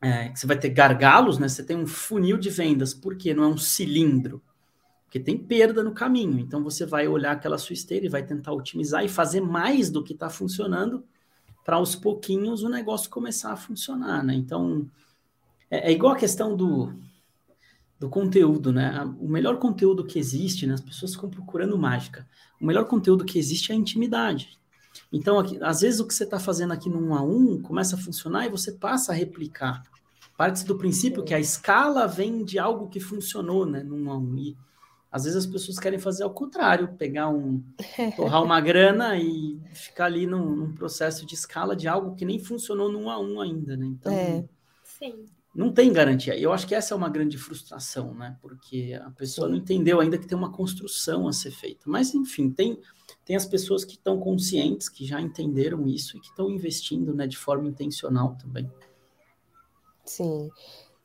[0.01, 1.47] é, que você vai ter gargalos, né?
[1.47, 4.41] Você tem um funil de vendas, porque não é um cilindro,
[5.03, 6.39] porque tem perda no caminho.
[6.39, 10.03] Então você vai olhar aquela sua esteira e vai tentar otimizar e fazer mais do
[10.03, 11.03] que está funcionando
[11.63, 14.33] para aos pouquinhos o negócio começar a funcionar, né?
[14.33, 14.89] Então
[15.69, 16.93] é, é, igual a questão do,
[18.01, 18.99] do conteúdo, né?
[19.19, 20.73] O melhor conteúdo que existe, né?
[20.73, 22.27] As pessoas ficam procurando mágica.
[22.59, 24.57] O melhor conteúdo que existe é a intimidade.
[25.13, 27.95] Então, aqui, às vezes, o que você está fazendo aqui no um a um começa
[27.95, 29.83] a funcionar e você passa a replicar.
[30.35, 33.83] Parte do princípio que a escala vem de algo que funcionou, né?
[33.83, 34.35] No um a um.
[34.35, 34.57] E
[35.11, 37.63] às vezes as pessoas querem fazer ao contrário, pegar um.
[38.17, 42.39] torrar uma grana e ficar ali num, num, processo de escala de algo que nem
[42.39, 43.85] funcionou no um a um ainda, né?
[43.85, 44.11] Então.
[44.11, 44.43] É.
[44.83, 46.37] Sim não tem garantia.
[46.37, 48.37] Eu acho que essa é uma grande frustração, né?
[48.41, 51.81] Porque a pessoa não entendeu ainda que tem uma construção a ser feita.
[51.85, 52.79] Mas, enfim, tem,
[53.25, 57.27] tem as pessoas que estão conscientes, que já entenderam isso e que estão investindo né,
[57.27, 58.71] de forma intencional também.
[60.05, 60.49] Sim.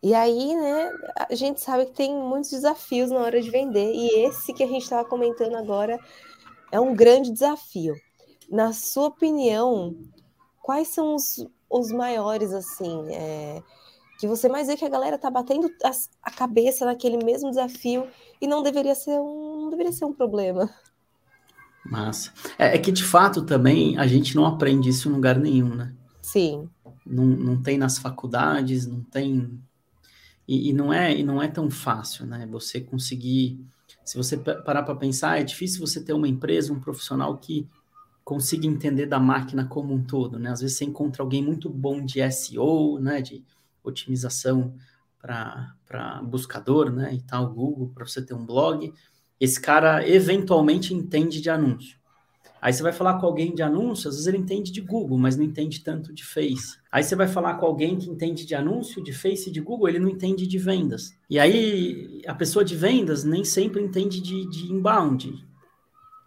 [0.02, 0.92] E aí, né,
[1.28, 4.66] a gente sabe que tem muitos desafios na hora de vender, e esse que a
[4.66, 5.98] gente estava comentando agora
[6.70, 7.94] é um grande desafio.
[8.48, 9.96] Na sua opinião,
[10.62, 13.62] quais são os, os maiores, assim, é,
[14.18, 15.90] que você mais vê que a galera tá batendo a,
[16.22, 18.06] a cabeça naquele mesmo desafio
[18.40, 20.70] e não deveria ser um, não deveria ser um problema.
[21.84, 22.32] Massa.
[22.58, 25.92] É, é, que de fato também a gente não aprende isso em lugar nenhum, né?
[26.22, 26.68] Sim.
[27.04, 29.60] Não, não tem nas faculdades, não tem.
[30.48, 32.46] E, e não é e não é tão fácil, né?
[32.50, 33.60] Você conseguir.
[34.04, 37.68] Se você parar para pensar, é difícil você ter uma empresa, um profissional que
[38.24, 40.50] consiga entender da máquina como um todo, né?
[40.50, 43.20] Às vezes você encontra alguém muito bom de SEO, né?
[43.20, 43.44] De
[43.88, 44.74] otimização
[45.20, 48.92] para buscador, né, e tal, Google, para você ter um blog.
[49.40, 51.96] Esse cara eventualmente entende de anúncio.
[52.60, 55.36] Aí você vai falar com alguém de anúncio, às vezes ele entende de Google, mas
[55.36, 56.78] não entende tanto de Face.
[56.90, 59.88] Aí você vai falar com alguém que entende de anúncio, de Face e de Google,
[59.88, 61.16] ele não entende de vendas.
[61.28, 65.46] E aí a pessoa de vendas nem sempre entende de, de inbound.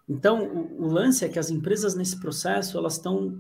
[0.08, 3.38] Então o, o lance é que as empresas nesse processo elas estão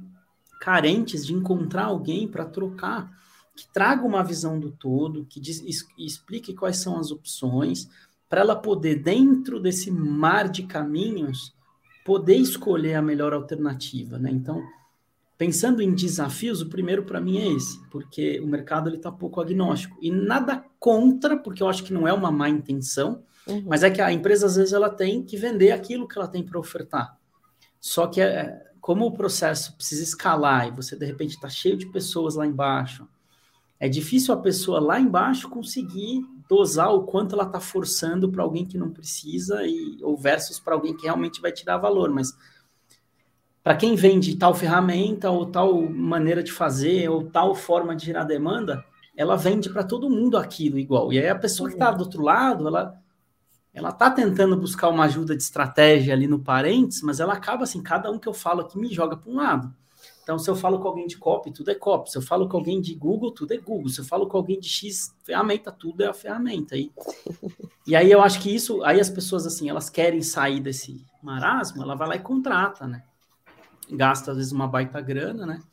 [0.59, 3.09] carentes de encontrar alguém para trocar
[3.59, 5.61] que traga uma visão do todo, que diz,
[5.97, 7.89] explique quais são as opções,
[8.29, 11.53] para ela poder, dentro desse mar de caminhos,
[12.05, 14.31] poder escolher a melhor alternativa, né?
[14.31, 14.63] Então,
[15.37, 19.97] pensando em desafios, o primeiro para mim é esse, porque o mercado está pouco agnóstico
[20.01, 23.65] e nada contra, porque eu acho que não é uma má intenção, uhum.
[23.67, 26.43] mas é que a empresa às vezes ela tem que vender aquilo que ela tem
[26.43, 27.17] para ofertar.
[27.77, 31.87] Só que é, como o processo precisa escalar e você de repente está cheio de
[31.87, 33.05] pessoas lá embaixo,
[33.79, 38.65] é difícil a pessoa lá embaixo conseguir dosar o quanto ela está forçando para alguém
[38.65, 42.35] que não precisa e ou versus para alguém que realmente vai tirar valor, mas
[43.63, 48.23] para quem vende tal ferramenta ou tal maneira de fazer ou tal forma de gerar
[48.23, 48.83] demanda,
[49.15, 51.13] ela vende para todo mundo aquilo igual.
[51.13, 52.99] E aí a pessoa que está do outro lado, ela
[53.71, 57.81] ela está tentando buscar uma ajuda de estratégia ali no parentes, mas ela acaba assim,
[57.81, 59.73] cada um que eu falo aqui me joga para um lado.
[60.29, 62.11] Então, se eu falo com alguém de copy, tudo é copy.
[62.11, 63.89] Se eu falo com alguém de Google, tudo é Google.
[63.89, 66.77] Se eu falo com alguém de X ferramenta, tudo é a ferramenta.
[66.77, 66.91] E,
[67.87, 71.81] e aí eu acho que isso, aí as pessoas, assim, elas querem sair desse marasmo,
[71.81, 73.01] ela vai lá e contrata, né?
[73.89, 75.63] Gasta, às vezes, uma baita grana, né?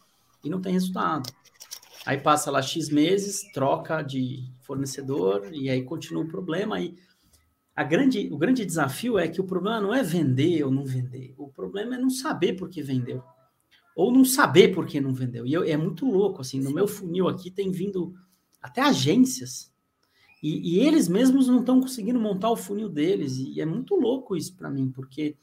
[0.43, 1.31] E não tem resultado.
[2.07, 6.81] Aí passa lá X meses, troca de fornecedor, e aí continua o problema.
[6.81, 6.97] E
[7.77, 11.35] a grande, o grande desafio é que o problema não é vender ou não vender.
[11.37, 13.23] O problema é não saber por que vendeu
[13.97, 15.47] ou não saber por que não vendeu.
[15.47, 18.15] E eu, é muito louco, assim, no meu funil aqui tem vindo
[18.61, 19.73] até agências,
[20.43, 24.37] e, e eles mesmos não estão conseguindo montar o funil deles, e é muito louco
[24.37, 25.35] isso para mim, porque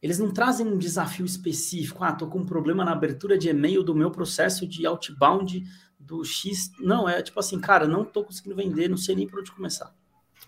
[0.00, 3.82] eles não trazem um desafio específico, ah, tô com um problema na abertura de e-mail
[3.82, 5.62] do meu processo de outbound
[6.00, 9.40] do X, não, é tipo assim, cara, não tô conseguindo vender, não sei nem por
[9.40, 9.94] onde começar.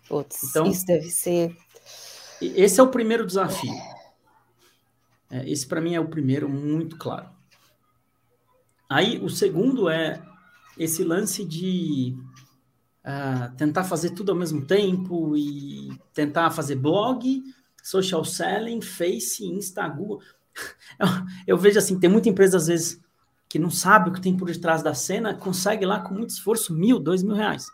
[0.09, 1.55] Putz, então, isso deve ser...
[2.41, 3.73] Esse é o primeiro desafio.
[5.31, 7.29] É, esse para mim é o primeiro, muito claro.
[8.89, 10.23] Aí o segundo é
[10.79, 12.17] esse lance de
[13.05, 17.43] uh, tentar fazer tudo ao mesmo tempo e tentar fazer blog,
[17.83, 20.21] social selling, Face, Insta, Google.
[20.99, 21.07] Eu,
[21.49, 22.99] eu vejo assim, tem muita empresa às vezes
[23.47, 26.75] que não sabe o que tem por detrás da cena, consegue lá com muito esforço
[26.75, 27.67] mil, dois mil reais.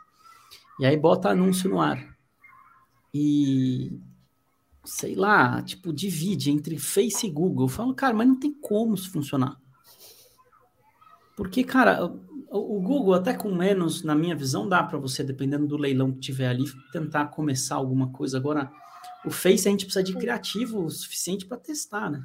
[0.81, 2.05] E aí bota anúncio no ar.
[3.15, 4.01] E
[4.85, 7.67] sei lá, tipo, divide entre Face e Google.
[7.67, 9.61] Eu falo, cara, mas não tem como isso funcionar.
[11.37, 12.05] Porque, cara,
[12.51, 16.21] o, Google, até com menos, na minha visão, dá para você, dependendo do leilão que
[16.21, 18.37] tiver ali, tentar começar alguma coisa.
[18.37, 18.71] Agora,
[19.25, 22.23] o Face a gente precisa de criativo o suficiente para testar, né?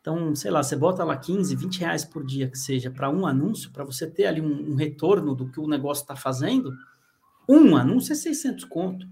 [0.00, 3.26] Então, sei lá, você bota lá 15, 20 reais por dia que seja para um
[3.26, 6.72] anúncio, para você ter ali um, um, retorno do que o negócio está fazendo,
[7.46, 9.06] um anúncio é 600 conto.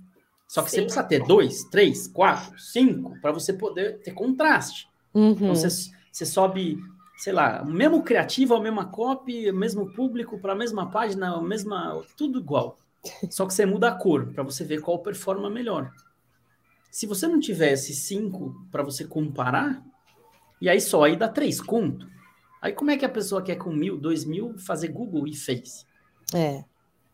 [0.48, 0.76] Só que Sim.
[0.76, 4.88] você precisa ter dois, três, quatro, cinco, para você poder ter contraste.
[5.12, 5.32] Uhum.
[5.32, 5.68] Então, você,
[6.10, 6.78] você sobe,
[7.18, 11.34] sei lá, o mesmo criativo, a mesma copy, o mesmo público, para a mesma página,
[11.34, 12.78] a mesma, tudo igual.
[13.30, 15.92] Só que você muda a cor, para você ver qual performa melhor.
[16.90, 19.84] Se você não tivesse cinco para você comparar,
[20.62, 22.08] e aí só aí dá três conto.
[22.60, 25.86] Aí como é que a pessoa quer com mil, dois mil fazer Google e Face?
[26.34, 26.64] É.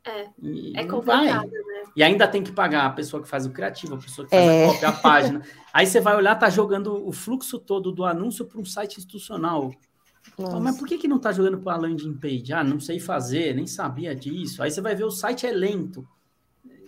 [0.07, 1.74] É, e é complicado, né?
[1.97, 4.49] E ainda tem que pagar a pessoa que faz o criativo, a pessoa que faz
[4.49, 4.65] é.
[4.65, 5.43] a cópia, a página.
[5.73, 9.71] Aí você vai olhar, tá jogando o fluxo todo do anúncio para um site institucional.
[10.39, 12.53] Então, mas por que, que não tá jogando para a landing page?
[12.53, 14.63] Ah, não sei fazer, nem sabia disso.
[14.63, 16.07] Aí você vai ver o site é lento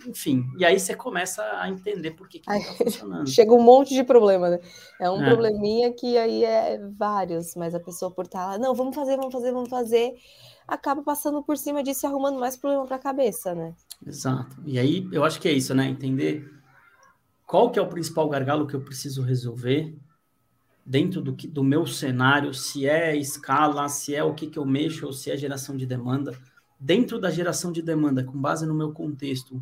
[0.05, 3.29] enfim, e aí você começa a entender por que, que não está funcionando.
[3.29, 4.59] Chega um monte de problema, né?
[4.99, 5.25] É um é.
[5.25, 9.17] probleminha que aí é vários, mas a pessoa por estar tá lá, não, vamos fazer,
[9.17, 10.13] vamos fazer, vamos fazer,
[10.67, 13.73] acaba passando por cima disso e arrumando mais problema para a cabeça, né?
[14.05, 14.55] Exato.
[14.65, 15.87] E aí eu acho que é isso, né?
[15.87, 16.51] Entender
[17.45, 19.95] qual que é o principal gargalo que eu preciso resolver
[20.85, 24.65] dentro do, que, do meu cenário, se é escala, se é o que, que eu
[24.65, 26.37] mexo ou se é geração de demanda.
[26.79, 29.61] Dentro da geração de demanda, com base no meu contexto,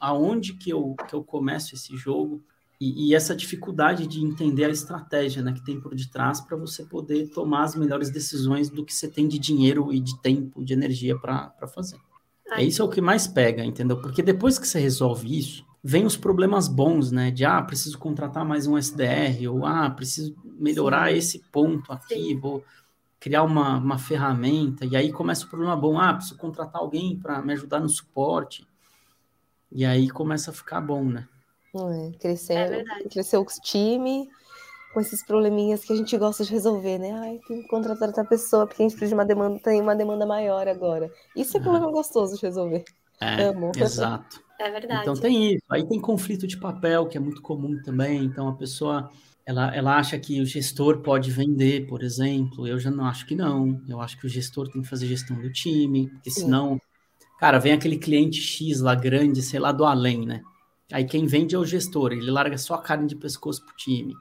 [0.00, 2.42] aonde que eu, que eu começo esse jogo
[2.80, 6.84] e, e, essa dificuldade de entender a estratégia né, que tem por detrás para você
[6.84, 10.72] poder tomar as melhores decisões do que você tem de dinheiro e de tempo, de
[10.72, 11.98] energia para fazer.
[12.50, 12.62] Ai.
[12.62, 14.00] É isso é o que mais pega, entendeu?
[14.00, 17.30] Porque depois que você resolve isso, vem os problemas bons, né?
[17.30, 21.18] De ah, preciso contratar mais um SDR, ou ah, preciso melhorar Sim.
[21.18, 22.38] esse ponto aqui, Sim.
[22.38, 22.64] vou
[23.20, 27.40] criar uma, uma ferramenta, e aí começa o problema bom, ah, preciso contratar alguém para
[27.40, 28.66] me ajudar no suporte.
[29.72, 31.26] E aí começa a ficar bom, né?
[31.74, 34.28] É, crescer, é crescer o time
[34.94, 37.12] com esses probleminhas que a gente gosta de resolver, né?
[37.12, 39.94] Ai, tem que contratar outra pessoa porque a gente precisa de uma demanda, tem uma
[39.94, 41.10] demanda maior agora.
[41.36, 41.62] Isso é, é.
[41.62, 42.84] problema gostoso de resolver.
[43.20, 43.72] É, Amo.
[43.76, 44.42] exato.
[44.56, 45.02] É verdade.
[45.02, 45.64] Então tem isso.
[45.68, 48.22] Aí tem conflito de papel, que é muito comum também.
[48.22, 49.10] Então a pessoa
[49.44, 52.64] ela, ela acha que o gestor pode vender, por exemplo.
[52.64, 53.82] Eu já não acho que não.
[53.88, 56.80] Eu acho que o gestor tem que fazer gestão do time, porque senão
[57.44, 60.42] Cara, vem aquele cliente X lá grande, sei lá, do além, né?
[60.92, 64.14] Aí quem vende é o gestor, ele larga só a carne de pescoço pro time.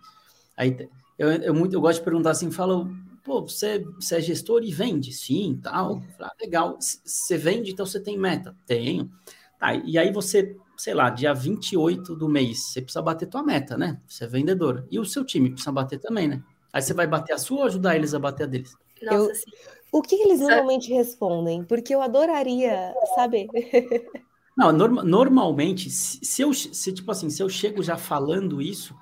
[0.56, 2.89] Aí eu, eu, muito, eu gosto de perguntar assim, falo,
[3.24, 5.12] pô, você, você é gestor e vende?
[5.13, 6.02] Sim, tal.
[6.20, 6.78] Ah, legal.
[6.80, 8.56] Você vende, então você tem meta?
[8.66, 9.12] Tenho.
[9.60, 13.78] Tá, e aí você, sei lá, dia 28 do mês, você precisa bater tua meta,
[13.78, 14.02] né?
[14.08, 14.86] Você é vendedor.
[14.92, 16.44] E o seu time precisa bater também, né?
[16.72, 18.76] Aí você vai bater a sua ou ajudar eles a bater a deles?
[19.02, 19.52] Nossa, eu, sim.
[19.92, 21.63] O que eles normalmente respondem?
[21.63, 23.48] Porque eu adoraria saber.
[24.58, 28.96] Não, norma, normalmente, se eu, se, tipo assim, se eu chego já falando isso,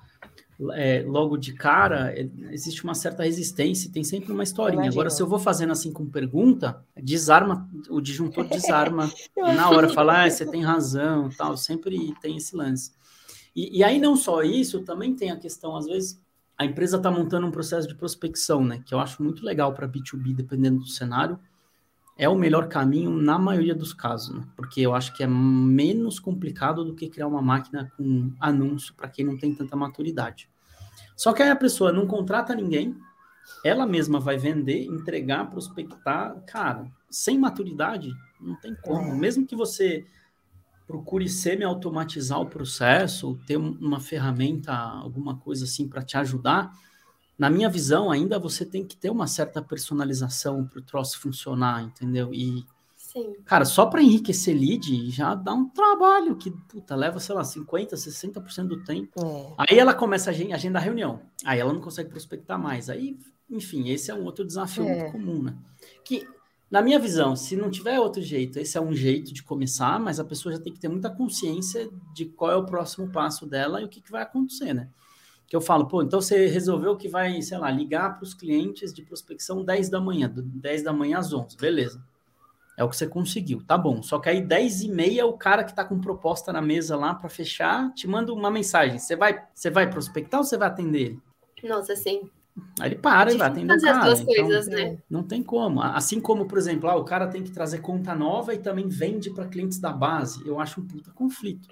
[0.74, 4.88] é, logo de cara, é, existe uma certa resistência, tem sempre uma historinha.
[4.88, 10.24] Agora, se eu vou fazendo assim com pergunta, desarma, o disjuntor desarma na hora, fala,
[10.24, 12.92] ah, você tem razão, tal, sempre tem esse lance.
[13.54, 16.20] E, e aí, não só isso, também tem a questão, às vezes,
[16.56, 18.82] a empresa está montando um processo de prospecção, né?
[18.84, 21.38] Que eu acho muito legal para B2B, dependendo do cenário.
[22.16, 24.46] É o melhor caminho na maioria dos casos, né?
[24.54, 29.08] Porque eu acho que é menos complicado do que criar uma máquina com anúncio para
[29.08, 30.48] quem não tem tanta maturidade.
[31.22, 32.96] Só que aí a pessoa não contrata ninguém,
[33.64, 36.34] ela mesma vai vender, entregar, prospectar.
[36.48, 39.12] Cara, sem maturidade, não tem como.
[39.12, 39.14] É.
[39.14, 40.04] Mesmo que você
[40.84, 46.72] procure semi-automatizar o processo, ter uma ferramenta, alguma coisa assim para te ajudar.
[47.38, 51.84] Na minha visão, ainda você tem que ter uma certa personalização para o troço funcionar,
[51.84, 52.34] entendeu?
[52.34, 52.64] E,
[53.12, 53.34] Sim.
[53.44, 57.92] cara, só para enriquecer lead já dá um trabalho que, puta, leva, sei lá, 50%,
[57.92, 59.12] 60% do tempo.
[59.20, 59.54] É.
[59.58, 61.20] Aí ela começa a agendar reunião.
[61.44, 62.88] Aí ela não consegue prospectar mais.
[62.88, 63.18] Aí,
[63.50, 64.96] enfim, esse é um outro desafio é.
[64.96, 65.54] muito comum, né?
[66.02, 66.26] Que
[66.70, 70.18] na minha visão, se não tiver outro jeito, esse é um jeito de começar, mas
[70.18, 73.82] a pessoa já tem que ter muita consciência de qual é o próximo passo dela
[73.82, 74.88] e o que, que vai acontecer, né?
[75.46, 78.90] Que eu falo, pô, então você resolveu que vai, sei lá, ligar para os clientes
[78.94, 82.02] de prospecção 10 da manhã, 10 da manhã às 11, beleza.
[82.76, 84.02] É o que você conseguiu, tá bom.
[84.02, 87.14] Só que aí 10 e meia, o cara que tá com proposta na mesa lá
[87.14, 88.98] para fechar, te manda uma mensagem.
[88.98, 91.22] Você vai, você vai prospectar ou você vai atender ele?
[91.62, 92.22] Nossa, sim.
[92.80, 93.98] Aí ele para e vai atender o cara.
[93.98, 94.98] As duas então, coisas, né?
[95.08, 95.82] Não tem como.
[95.82, 99.30] Assim como, por exemplo, ah, o cara tem que trazer conta nova e também vende
[99.30, 100.46] para clientes da base.
[100.46, 101.68] Eu acho um puta conflito.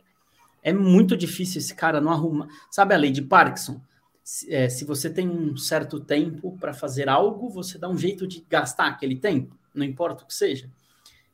[0.63, 2.49] É muito difícil esse cara não arruma.
[2.71, 3.81] Sabe a lei de Parkinson?
[4.23, 8.27] Se, é, se você tem um certo tempo para fazer algo, você dá um jeito
[8.27, 10.71] de gastar aquele tempo, não importa o que seja.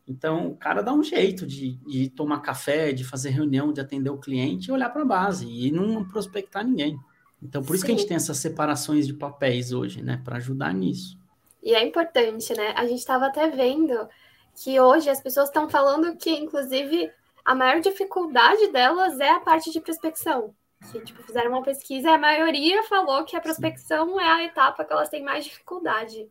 [0.08, 4.10] Então, o cara dá um jeito de, de tomar café, de fazer reunião, de atender
[4.10, 6.96] o cliente e olhar para a base e não prospectar ninguém.
[7.42, 7.86] Então, por isso Sim.
[7.86, 10.20] que a gente tem essas separações de papéis hoje, né?
[10.24, 11.18] Para ajudar nisso.
[11.62, 12.72] E é importante, né?
[12.76, 14.08] A gente estava até vendo
[14.54, 17.10] que hoje as pessoas estão falando que, inclusive,
[17.44, 20.54] a maior dificuldade delas é a parte de prospecção.
[20.92, 24.20] Que, tipo, fizeram uma pesquisa e a maioria falou que a prospecção Sim.
[24.20, 26.28] é a etapa que elas têm mais dificuldade.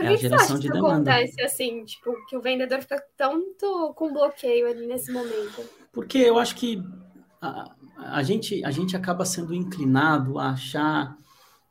[0.00, 1.12] Por é que, você acha que demanda.
[1.12, 5.62] acontece assim, tipo, que o vendedor fica tanto com bloqueio ali nesse momento?
[5.92, 6.82] Porque eu acho que
[7.38, 11.14] a, a, gente, a gente acaba sendo inclinado a achar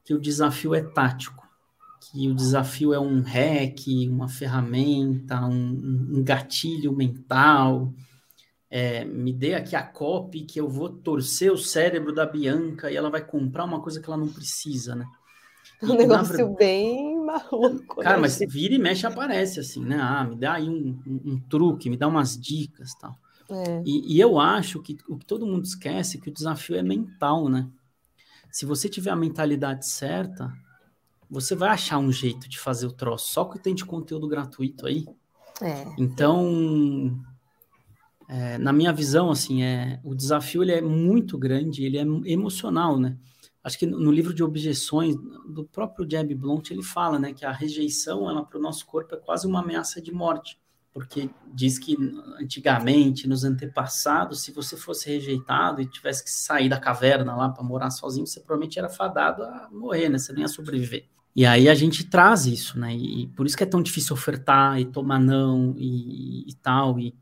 [0.03, 1.43] que o desafio é tático,
[2.01, 7.91] que o desafio é um hack, uma ferramenta, um, um gatilho mental.
[8.69, 12.95] É, me dê aqui a copy que eu vou torcer o cérebro da Bianca e
[12.95, 15.07] ela vai comprar uma coisa que ela não precisa, né?
[15.81, 16.55] Um negócio na...
[16.55, 18.01] bem maluco.
[18.01, 18.21] Cara, né?
[18.21, 19.97] mas vira e mexe aparece assim, né?
[19.99, 23.17] Ah, me dá aí um, um, um truque, me dá umas dicas tal.
[23.49, 23.81] É.
[23.85, 26.83] E, e, eu acho que o que todo mundo esquece é que o desafio é
[26.83, 27.67] mental, né?
[28.51, 30.53] Se você tiver a mentalidade certa,
[31.29, 33.31] você vai achar um jeito de fazer o troço.
[33.31, 35.05] Só que tem de conteúdo gratuito aí.
[35.61, 35.85] É.
[35.97, 37.19] Então,
[38.27, 42.99] é, na minha visão, assim, é, o desafio ele é muito grande, ele é emocional,
[42.99, 43.17] né?
[43.63, 45.15] Acho que no livro de objeções
[45.47, 49.15] do próprio Jeb Blount ele fala, né, que a rejeição ela para o nosso corpo
[49.15, 50.59] é quase uma ameaça de morte,
[50.93, 51.95] porque diz que
[52.39, 57.63] antigamente nos antepassados, se você fosse rejeitado e tivesse que sair da caverna lá para
[57.63, 60.17] morar sozinho, você provavelmente era fadado a morrer, né?
[60.17, 61.07] Você nem ia sobreviver.
[61.35, 62.95] E aí a gente traz isso, né?
[62.95, 66.99] E por isso que é tão difícil ofertar e tomar não e, e tal.
[66.99, 67.15] E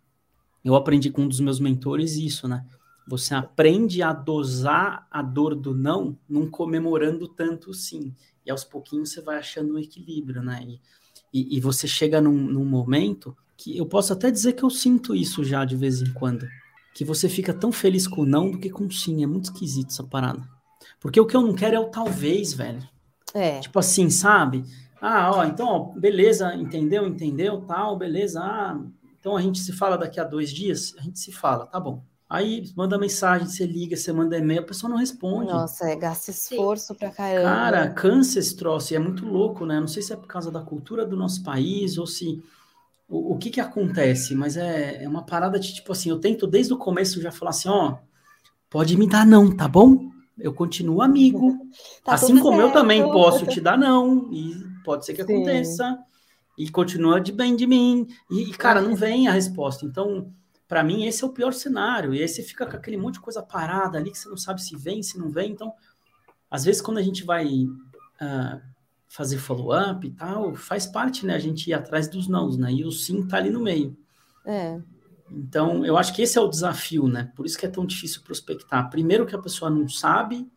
[0.63, 2.65] eu aprendi com um dos meus mentores isso, né?
[3.08, 8.13] Você aprende a dosar a dor do não, não comemorando tanto sim.
[8.46, 10.62] E aos pouquinhos você vai achando um equilíbrio, né?
[10.67, 10.82] E,
[11.34, 15.15] e, e você chega num, num momento que eu posso até dizer que eu sinto
[15.15, 16.48] isso já de vez em quando.
[16.93, 19.24] Que você fica tão feliz com o não do que com o sim.
[19.24, 20.48] É muito esquisito essa parada.
[21.00, 22.88] Porque o que eu não quero é o talvez, velho.
[23.34, 23.60] É.
[23.60, 24.63] Tipo assim, sabe?
[25.00, 28.41] Ah, ó, então, ó, beleza, entendeu, entendeu, tal, beleza.
[28.41, 28.80] Ah,
[29.20, 30.96] então a gente se fala daqui a dois dias?
[30.98, 32.04] A gente se fala, tá bom.
[32.30, 35.50] Aí manda mensagem, você liga, você manda e-mail, a pessoa não responde.
[35.50, 36.96] Nossa, é, gasta esforço Sim.
[36.96, 37.44] pra caramba.
[37.44, 39.80] Cara, cansa esse troço, e é muito louco, né?
[39.80, 42.44] Não sei se é por causa da cultura do nosso país ou se.
[43.08, 46.46] O, o que que acontece, mas é, é uma parada de tipo assim, eu tento
[46.46, 47.96] desde o começo já falar assim, ó,
[48.70, 50.12] pode me dar não, tá bom?
[50.38, 51.58] Eu continuo amigo.
[52.04, 52.68] tá assim como certo.
[52.68, 55.36] eu também posso te dar não, e pode ser que Sim.
[55.36, 55.98] aconteça.
[56.58, 58.08] E continua de bem de mim.
[58.32, 59.86] E, cara, não vem a resposta.
[59.86, 60.34] Então,
[60.67, 62.13] para mim, esse é o pior cenário.
[62.13, 64.62] E aí você fica com aquele monte de coisa parada ali que você não sabe
[64.62, 65.51] se vem, se não vem.
[65.51, 65.73] Então,
[66.51, 68.62] às vezes, quando a gente vai uh,
[69.08, 71.36] fazer follow-up e tal, faz parte, né?
[71.36, 72.71] A gente ir atrás dos nãos, né?
[72.71, 73.97] E o sim tá ali no meio.
[74.45, 74.80] É.
[75.32, 77.32] Então, eu acho que esse é o desafio, né?
[77.36, 78.89] Por isso que é tão difícil prospectar.
[78.89, 80.49] Primeiro que a pessoa não sabe,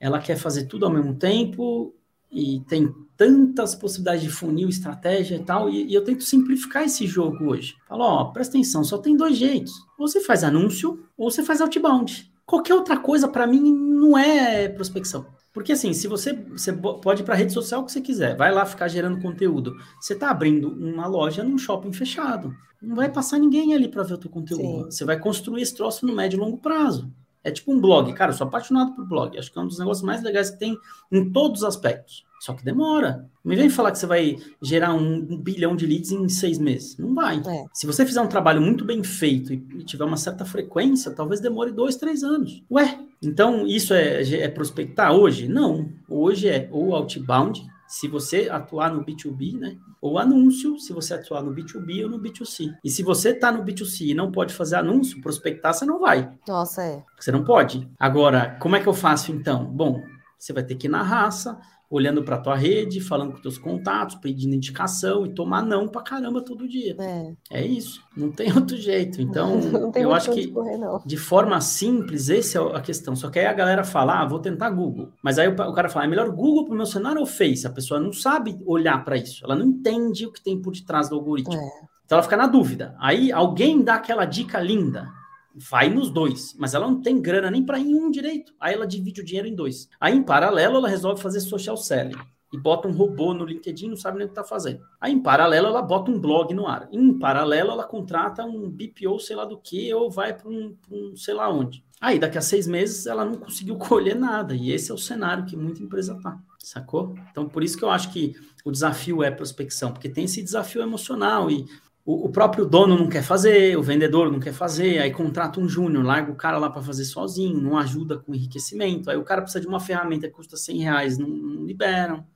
[0.00, 1.94] ela quer fazer tudo ao mesmo tempo
[2.32, 7.06] e tem tantas possibilidades de funil, estratégia e tal, e, e, eu tento simplificar esse
[7.06, 7.76] jogo hoje.
[7.86, 9.72] Falo, ó, presta atenção, só tem dois jeitos.
[9.98, 12.32] Ou você faz anúncio, ou você faz outbound.
[12.46, 15.26] Qualquer outra coisa, para mim, não é prospecção.
[15.52, 18.64] Porque assim, se você, você pode ir para rede social que você quiser, vai lá
[18.64, 19.76] ficar gerando conteúdo.
[20.00, 22.54] Você está abrindo uma loja num shopping fechado.
[22.80, 24.62] Não vai passar ninguém ali para ver o teu conteúdo.
[24.62, 24.90] Sim.
[24.90, 27.12] Você vai construir esse troço no médio e longo prazo.
[27.44, 28.12] É tipo um blog.
[28.12, 29.38] Cara, eu sou apaixonado por blog.
[29.38, 30.76] Acho que é um dos negócios mais legais que tem
[31.10, 32.24] em todos os aspectos.
[32.40, 33.28] Só que demora.
[33.44, 36.96] Me vem falar que você vai gerar um, um bilhão de leads em seis meses.
[36.98, 37.38] Não vai.
[37.38, 37.64] É.
[37.72, 41.40] Se você fizer um trabalho muito bem feito e, e, tiver uma certa frequência, talvez
[41.40, 42.62] demore dois, três anos.
[42.68, 45.46] Ué, então isso é, é prospectar hoje?
[45.46, 45.88] Não.
[46.08, 49.76] Hoje é ou outbound, se você atuar no B2B, né?
[50.02, 52.76] Ou anúncio, se você atuar no B2B ou no B2C.
[52.82, 56.28] E se você está no B2C e não pode fazer anúncio, prospectar você não vai.
[56.48, 57.04] Nossa, é.
[57.16, 57.88] Você não pode.
[58.00, 59.64] Agora, como é que eu faço então?
[59.64, 60.02] Bom,
[60.36, 61.56] você vai ter que ir na raça,
[61.92, 66.40] olhando para tua rede, falando com teus contatos, pedindo indicação e tomar não para caramba
[66.40, 66.96] todo dia.
[66.98, 67.34] É.
[67.50, 69.20] é isso, não tem outro jeito.
[69.20, 69.60] Então,
[69.94, 73.14] eu acho que correr, de forma simples, essa é a questão.
[73.14, 75.10] Só que aí a galera fala, ah, vou tentar Google.
[75.22, 77.66] Mas aí o, o cara fala, é melhor Google para o meu cenário ou Face?
[77.66, 81.10] A pessoa não sabe olhar para isso, ela não entende o que tem por detrás
[81.10, 81.54] do algoritmo.
[81.54, 81.92] É.
[82.06, 82.94] Então ela fica na dúvida.
[82.98, 85.08] Aí alguém dá aquela dica linda
[85.54, 88.52] vai nos dois, mas ela não tem grana nem para um direito.
[88.60, 89.88] Aí ela divide o dinheiro em dois.
[90.00, 92.16] Aí, em paralelo, ela resolve fazer social selling
[92.52, 94.82] e bota um robô no LinkedIn, não sabe nem o que está fazendo.
[95.00, 96.86] Aí, em paralelo, ela bota um blog no ar.
[96.92, 101.16] Em paralelo, ela contrata um BPO, sei lá do que, ou vai para um, um,
[101.16, 101.82] sei lá onde.
[101.98, 104.54] Aí, daqui a seis meses, ela não conseguiu colher nada.
[104.54, 107.14] E esse é o cenário que muita empresa tá, sacou?
[107.30, 108.34] Então, por isso que eu acho que
[108.64, 111.64] o desafio é prospecção, porque tem esse desafio emocional e
[112.04, 115.68] o, o, próprio dono não quer fazer, o vendedor não quer fazer, aí contrata um
[115.68, 119.42] júnior, larga o cara lá para fazer sozinho, não ajuda com enriquecimento, aí o cara
[119.42, 122.26] precisa de uma ferramenta que custa 100 reais, não, não liberam.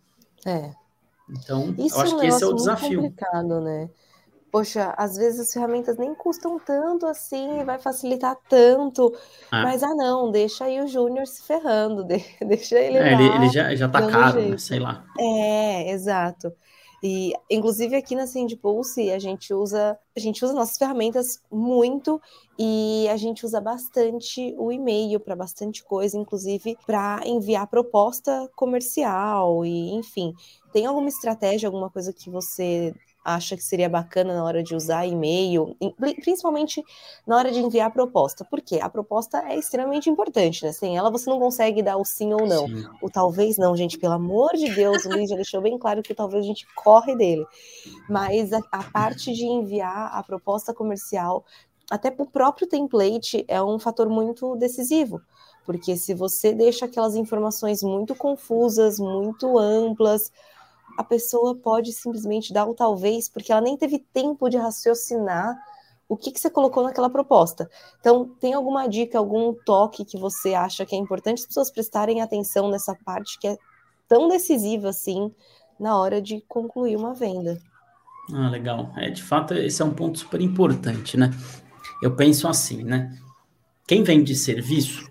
[0.47, 0.71] É.
[1.29, 3.03] Então, Isso eu acho é um que esse é o desafio.
[3.03, 3.91] complicado, né?
[4.53, 9.13] Poxa, às vezes as ferramentas nem custam tanto assim, vai facilitar tanto,
[9.51, 9.65] ah.
[9.65, 12.05] mas ah não, deixa aí o Júnior se ferrando,
[12.41, 12.97] deixa ele.
[12.97, 14.57] É, lá, ele, ele, já, já tá caro, né?
[14.57, 15.05] sei lá.
[15.19, 16.53] É, exato.
[17.03, 18.25] E, inclusive, aqui na
[18.61, 22.21] Pulse a gente usa a gente usa nossas ferramentas muito
[22.59, 29.65] e a gente usa bastante o e-mail para bastante coisa, inclusive para enviar proposta comercial
[29.65, 30.33] e, enfim,
[30.73, 32.95] tem alguma estratégia, alguma coisa que você
[33.27, 35.77] acha que seria bacana na hora de usar e-mail,
[36.23, 36.83] principalmente
[37.27, 38.45] na hora de enviar a proposta.
[38.45, 38.79] Por quê?
[38.81, 40.71] A proposta é extremamente importante, né?
[40.71, 42.69] Sem ela você não consegue dar o sim ou não.
[42.69, 42.87] Sim.
[43.03, 46.15] O talvez não, gente, pelo amor de Deus, o Luiz já deixou bem claro que
[46.15, 47.45] talvez a gente corre dele.
[48.09, 51.45] Mas a, a parte de enviar a proposta comercial,
[51.91, 55.21] até para o próprio template, é um fator muito decisivo.
[55.65, 60.31] Porque se você deixa aquelas informações muito confusas, muito amplas,
[60.97, 65.57] a pessoa pode simplesmente dar o talvez, porque ela nem teve tempo de raciocinar
[66.09, 67.69] o que, que você colocou naquela proposta.
[68.01, 72.23] Então, tem alguma dica, algum toque que você acha que é importante as pessoas prestarem
[72.23, 73.59] atenção nessa parte que é
[74.09, 75.33] tão decisiva assim
[75.79, 77.59] na hora de concluir uma venda?
[78.33, 78.93] Ah, legal.
[78.97, 81.31] É, de fato, esse é um ponto super importante, né?
[82.03, 83.17] Eu penso assim, né?
[83.87, 85.09] Quem vende serviço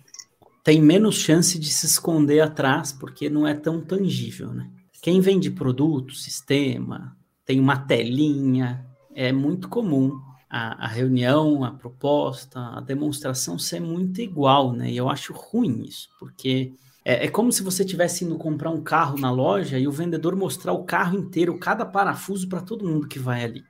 [0.63, 4.69] tem menos chance de se esconder atrás porque não é tão tangível, né?
[5.01, 7.15] Quem vende produto, sistema,
[7.45, 10.19] tem uma telinha, é muito comum
[10.49, 14.91] a, a, reunião, a proposta, a demonstração ser muito igual, né?
[14.91, 16.73] E eu acho ruim isso, porque
[17.03, 20.35] é, é como se você estivesse indo comprar um carro na loja e o vendedor
[20.35, 23.63] mostrar o carro inteiro, cada parafuso para todo mundo que vai ali.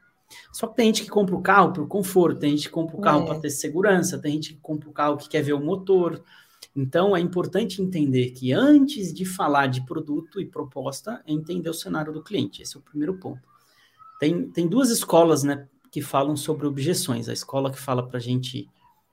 [0.52, 2.96] Só que tem gente que compra o carro para o conforto, tem gente que compra
[2.96, 3.26] o carro é.
[3.26, 6.24] para ter segurança, tem gente que compra o carro que quer ver o motor,
[6.76, 11.74] então, é importante entender que antes de falar de produto e proposta, é entender o
[11.74, 12.62] cenário do cliente.
[12.62, 13.42] Esse é o primeiro ponto.
[14.20, 17.30] Tem, tem duas escolas né, que falam sobre objeções.
[17.30, 18.70] A escola que fala para a gente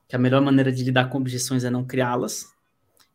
[0.08, 2.52] que a melhor maneira de lidar com objeções é não criá-las.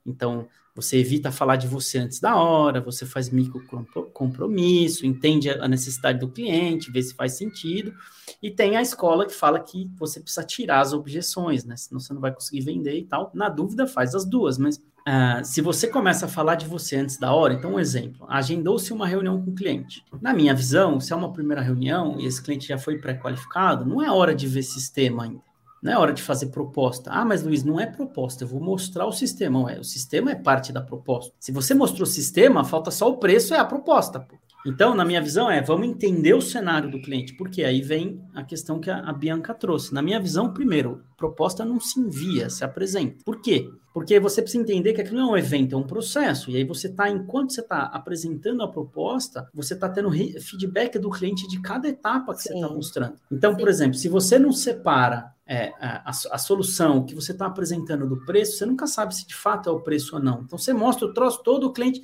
[0.05, 3.65] Então, você evita falar de você antes da hora, você faz micro
[4.13, 7.95] compromisso, entende a necessidade do cliente, vê se faz sentido.
[8.43, 11.75] E tem a escola que fala que você precisa tirar as objeções, né?
[11.75, 13.31] Senão você não vai conseguir vender e tal.
[13.33, 14.59] Na dúvida, faz as duas.
[14.59, 18.27] Mas uh, se você começa a falar de você antes da hora, então um exemplo,
[18.29, 20.05] agendou-se uma reunião com o cliente.
[20.21, 23.99] Na minha visão, se é uma primeira reunião e esse cliente já foi pré-qualificado, não
[23.99, 25.46] é hora de ver sistema ainda.
[25.81, 27.11] Não é hora de fazer proposta.
[27.11, 29.63] Ah, mas Luiz, não é proposta, eu vou mostrar o sistema.
[29.63, 31.33] Ué, o sistema é parte da proposta.
[31.39, 34.19] Se você mostrou o sistema, falta só o preço, é a proposta.
[34.19, 34.35] Pô.
[34.67, 38.43] Então, na minha visão, é vamos entender o cenário do cliente, porque aí vem a
[38.43, 39.93] questão que a, a Bianca trouxe.
[39.93, 43.23] Na minha visão, primeiro, proposta não se envia, se apresenta.
[43.23, 43.69] Por quê?
[43.93, 46.51] Porque você precisa entender que aquilo não é um evento, é um processo.
[46.51, 51.09] E aí você está, enquanto você está apresentando a proposta, você está tendo feedback do
[51.09, 52.49] cliente de cada etapa que Sim.
[52.49, 53.15] você está mostrando.
[53.31, 53.57] Então, Sim.
[53.57, 58.25] por exemplo, se você não separa é, a, a, solução que você está apresentando do
[58.25, 60.41] preço, você nunca sabe se de fato é o preço ou não.
[60.41, 62.01] Então você mostra o troço todo, o cliente.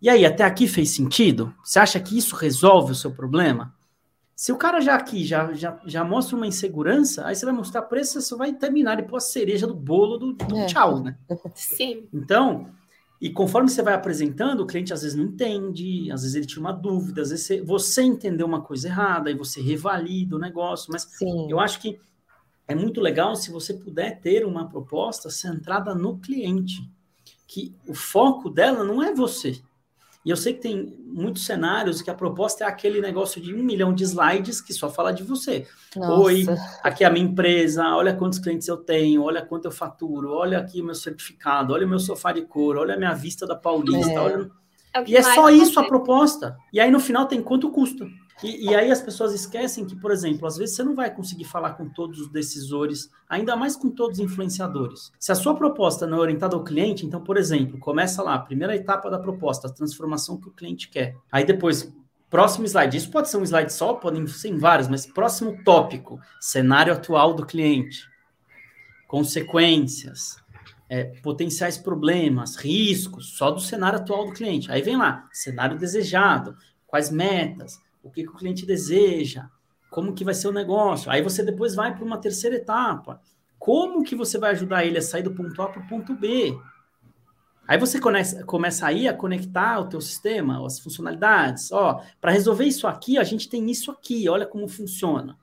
[0.00, 1.54] E aí, até aqui fez sentido?
[1.62, 3.72] Você acha que isso resolve o seu problema?
[4.34, 7.82] Se o cara já aqui já, já, já mostra uma insegurança, aí você vai mostrar
[7.82, 10.66] preço, você vai terminar e pôr a cereja do bolo do, do é.
[10.66, 11.16] tchau, né?
[11.54, 12.08] Sim.
[12.12, 12.68] Então,
[13.20, 16.60] e conforme você vai apresentando, o cliente às vezes não entende, às vezes ele tinha
[16.60, 20.92] uma dúvida, às vezes você, você entendeu uma coisa errada, e você revalida o negócio.
[20.92, 21.48] Mas Sim.
[21.48, 22.00] eu acho que
[22.72, 26.82] é muito legal se você puder ter uma proposta centrada no cliente,
[27.46, 29.60] que o foco dela não é você.
[30.24, 33.62] E eu sei que tem muitos cenários que a proposta é aquele negócio de um
[33.62, 35.66] milhão de slides que só fala de você.
[35.96, 36.22] Nossa.
[36.22, 36.46] Oi,
[36.82, 40.58] aqui é a minha empresa, olha quantos clientes eu tenho, olha quanto eu faturo, olha
[40.58, 43.56] aqui o meu certificado, olha o meu sofá de couro, olha a minha vista da
[43.56, 44.18] Paulista, é.
[44.18, 44.50] olha...
[44.94, 46.56] É e é só isso a proposta.
[46.72, 48.06] E aí no final tem quanto custa.
[48.42, 51.44] E, e, aí as pessoas esquecem que, por exemplo, às vezes você não vai conseguir
[51.44, 55.12] falar com todos os decisores, ainda mais com todos os influenciadores.
[55.18, 58.74] Se a sua proposta não é orientada ao cliente, então, por exemplo, começa lá, primeira
[58.74, 61.16] etapa da proposta, a transformação que o cliente quer.
[61.30, 61.92] Aí depois,
[62.32, 62.96] próximo slide.
[62.96, 67.44] Isso pode ser um slide só, podem ser vários, mas próximo tópico, cenário atual do
[67.44, 68.08] cliente,
[69.06, 70.42] consequências,
[70.88, 74.72] é, potenciais problemas, riscos, só do cenário atual do cliente.
[74.72, 76.56] Aí vem lá, cenário desejado,
[76.86, 79.48] quais metas, o que, que o cliente deseja,
[79.90, 81.10] como que vai ser o negócio.
[81.10, 83.20] Aí você depois vai para uma terceira etapa.
[83.58, 86.58] Como que você vai ajudar ele a sair do ponto A para o ponto B?
[87.68, 91.70] Aí você começa, começa aí a conectar o teu sistema, as funcionalidades.
[91.70, 95.38] Ó, para resolver isso aqui, a gente tem isso aqui, olha como funciona.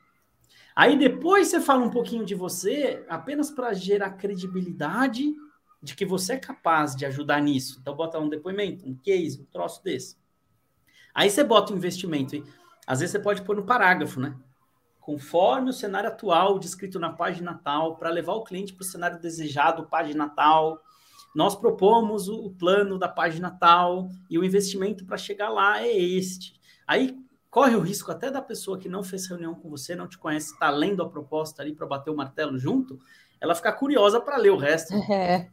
[0.75, 5.33] Aí depois você fala um pouquinho de você, apenas para gerar credibilidade
[5.81, 7.79] de que você é capaz de ajudar nisso.
[7.81, 10.17] Então bota um depoimento, um case, um troço desse.
[11.19, 12.41] Aí você bota o investimento.
[12.87, 14.37] Às vezes você pode pôr no parágrafo, né?
[15.01, 19.19] Conforme o cenário atual descrito na página tal, para levar o cliente para o cenário
[19.19, 20.81] desejado, página tal,
[21.35, 26.53] nós propomos o plano da página tal e o investimento para chegar lá é este.
[26.87, 30.17] Aí corre o risco até da pessoa que não fez reunião com você, não te
[30.17, 32.97] conhece, está lendo a proposta ali para bater o martelo junto,
[33.41, 34.93] ela ficar curiosa para ler o resto.
[35.11, 35.49] É.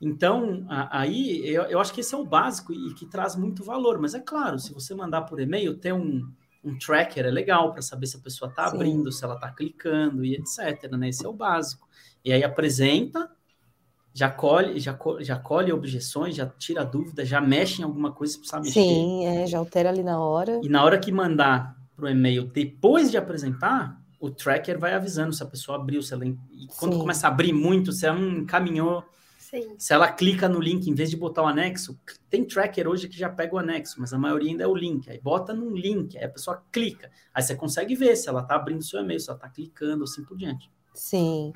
[0.00, 3.98] Então, aí eu, eu, acho que esse é o básico e que traz muito valor.
[3.98, 6.28] Mas é claro, se você mandar por e-mail, ter um,
[6.62, 10.24] um tracker é legal para saber se a pessoa está abrindo, se ela está clicando
[10.24, 10.90] e etc.
[10.92, 11.08] Né?
[11.08, 11.88] Esse é o básico.
[12.24, 13.30] E aí apresenta,
[14.12, 18.38] já colhe, já, já colhe objeções, já tira dúvida, já mexe em alguma coisa se
[18.38, 18.80] precisar mexer.
[18.80, 20.60] Sim, é, já altera ali na hora.
[20.62, 25.32] E na hora que mandar para o e-mail depois de apresentar, o tracker vai avisando
[25.32, 26.26] se a pessoa abriu, se ela.
[26.26, 26.36] E
[26.78, 26.98] quando Sim.
[26.98, 29.04] começa a abrir muito, se ela encaminhou
[29.62, 29.74] Sim.
[29.78, 31.98] Se ela clica no link, em vez de botar o anexo,
[32.28, 35.08] tem tracker hoje que já pega o anexo, mas a maioria ainda é o link.
[35.08, 37.10] Aí bota num link, aí a pessoa clica.
[37.32, 40.22] Aí você consegue ver se ela está abrindo seu e-mail, se ela está clicando, assim
[40.24, 40.70] por diante.
[40.92, 41.52] Sim.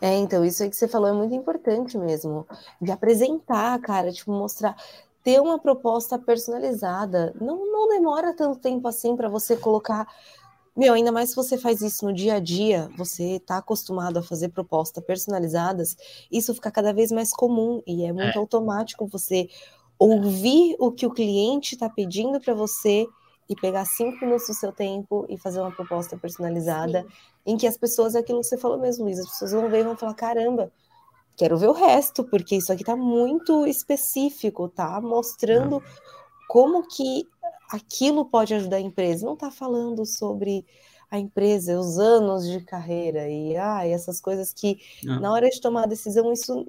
[0.00, 2.46] É, então, isso aí que você falou é muito importante mesmo.
[2.80, 4.76] De apresentar, cara, tipo, mostrar.
[5.22, 7.32] Ter uma proposta personalizada.
[7.40, 10.06] Não, não demora tanto tempo assim para você colocar
[10.76, 14.22] meu, ainda mais se você faz isso no dia a dia, você está acostumado a
[14.22, 15.96] fazer propostas personalizadas,
[16.30, 18.38] isso fica cada vez mais comum e é muito é.
[18.38, 19.48] automático você
[19.98, 23.06] ouvir o que o cliente está pedindo para você
[23.48, 27.08] e pegar cinco minutos do seu tempo e fazer uma proposta personalizada, Sim.
[27.46, 29.80] em que as pessoas, é aquilo que você falou mesmo, Luiz, as pessoas vão ver
[29.80, 30.72] e vão falar: caramba,
[31.36, 35.82] quero ver o resto, porque isso aqui está muito específico, tá mostrando
[36.48, 37.28] como que
[37.72, 39.24] aquilo pode ajudar a empresa.
[39.24, 40.64] Não está falando sobre
[41.10, 45.20] a empresa, os anos de carreira e ah, essas coisas que não.
[45.20, 46.66] na hora de tomar a decisão isso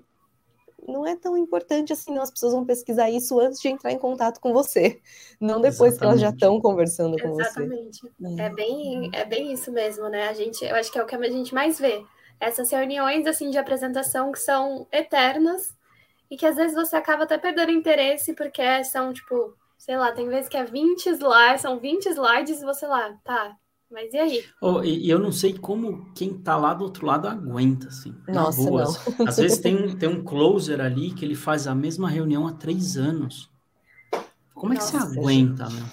[0.85, 2.21] não é tão importante assim, não.
[2.21, 4.99] As pessoas vão pesquisar isso antes de entrar em contato com você,
[5.39, 5.99] não depois Exatamente.
[5.99, 7.99] que elas já estão conversando com Exatamente.
[7.99, 8.07] você.
[8.19, 8.41] Exatamente.
[8.41, 8.45] É.
[8.45, 10.27] é bem, é bem isso mesmo, né?
[10.27, 12.03] A gente, eu acho que é o que a gente mais vê.
[12.37, 15.73] Essas reuniões assim de apresentação que são eternas
[16.29, 20.29] e que às vezes você acaba até perdendo interesse porque são tipo sei lá, tem
[20.29, 23.57] vezes que é 20 slides, são 20 slides e você lá, tá,
[23.91, 24.45] mas e aí?
[24.61, 28.15] Oh, e, e, eu não sei como quem tá lá do outro lado aguenta, assim.
[28.25, 28.85] Nossa, boa.
[29.19, 29.27] Não.
[29.27, 32.95] Às vezes tem, tem um closer ali que ele faz a mesma reunião há três
[32.95, 33.51] anos.
[34.53, 35.85] Como é que Nossa, você aguenta, meu?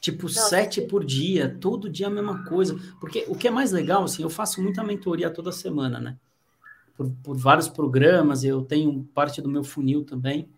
[0.00, 2.78] Tipo, Nossa, sete por dia, todo dia a mesma coisa.
[3.00, 6.18] Porque o que é mais legal, assim, eu faço muita mentoria toda semana, né?
[6.94, 10.48] Por, por vários programas, eu tenho parte do meu funil também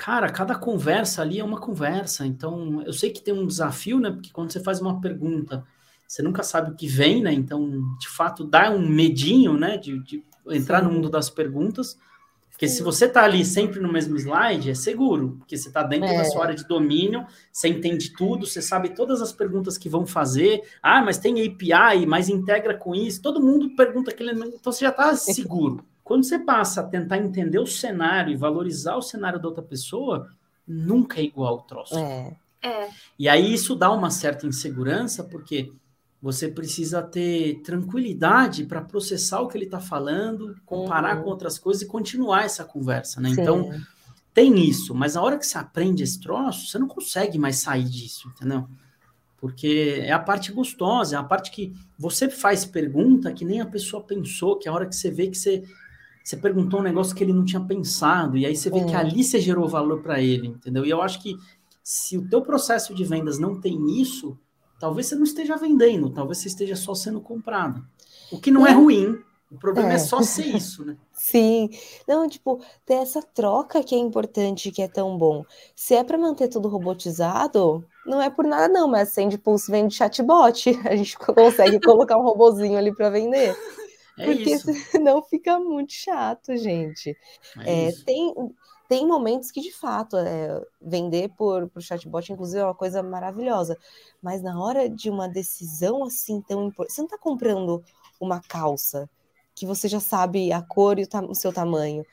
[0.00, 2.26] cara, cada conversa ali é uma conversa.
[2.26, 4.10] Então, eu sei que tem um desafio, né?
[4.10, 5.62] Porque quando você faz uma pergunta,
[6.08, 7.34] você nunca sabe o que vem, né?
[7.34, 9.76] Então, de fato, dá um medinho, né?
[9.76, 10.86] De, de entrar Sim.
[10.86, 11.98] no mundo das perguntas.
[12.50, 12.76] Porque Sim.
[12.76, 16.16] se você tá ali sempre no mesmo slide, é seguro, porque você tá dentro é.
[16.16, 20.06] da sua área de domínio, você entende tudo, você sabe todas as perguntas que vão
[20.06, 20.62] fazer.
[20.82, 23.20] Ah, mas tem API, mas integra com isso.
[23.20, 24.32] Todo mundo pergunta aquele.
[24.32, 25.84] Então você já tá seguro.
[26.10, 30.28] Quando você passa a tentar entender o cenário e valorizar o cenário da outra pessoa,
[30.66, 31.96] nunca é igual o troço.
[31.96, 32.36] É.
[32.64, 32.88] é.
[33.16, 35.70] E aí isso dá uma certa insegurança, porque
[36.20, 41.22] você precisa ter tranquilidade para processar o que ele está falando, comparar uhum.
[41.22, 43.32] com outras coisas e continuar essa conversa, né?
[43.32, 43.42] Sim.
[43.42, 43.70] Então,
[44.34, 47.84] tem isso, mas na hora que você aprende esse troço, você não consegue mais sair
[47.84, 48.66] disso, entendeu?
[49.38, 53.66] Porque é a parte gostosa, é a parte que você faz pergunta que nem a
[53.66, 55.62] pessoa pensou, que é a hora que você vê que você
[56.22, 58.84] você perguntou um negócio que ele não tinha pensado, e aí você vê é.
[58.84, 60.84] que ali você gerou valor para ele, entendeu?
[60.84, 61.36] E eu acho que
[61.82, 64.38] se o teu processo de vendas não tem isso,
[64.78, 67.84] talvez você não esteja vendendo, talvez você esteja só sendo comprado.
[68.30, 69.18] O que não é, é ruim,
[69.50, 69.94] o problema é.
[69.94, 70.96] é só ser isso, né?
[71.12, 71.68] Sim,
[72.06, 75.44] não, tipo, ter essa troca que é importante, que é tão bom.
[75.74, 79.70] Se é para manter tudo robotizado, não é por nada não, mas sem tipo, se
[79.70, 83.56] vende chatbot, a gente consegue colocar um robozinho ali para vender.
[84.18, 84.72] É porque isso.
[84.90, 87.16] senão fica muito chato, gente.
[87.64, 88.34] É é, tem,
[88.88, 93.78] tem momentos que, de fato, é, vender por, por chatbot, inclusive, é uma coisa maravilhosa.
[94.22, 97.82] Mas na hora de uma decisão assim tão importante, você não está comprando
[98.20, 99.08] uma calça
[99.54, 102.04] que você já sabe a cor e o, o seu tamanho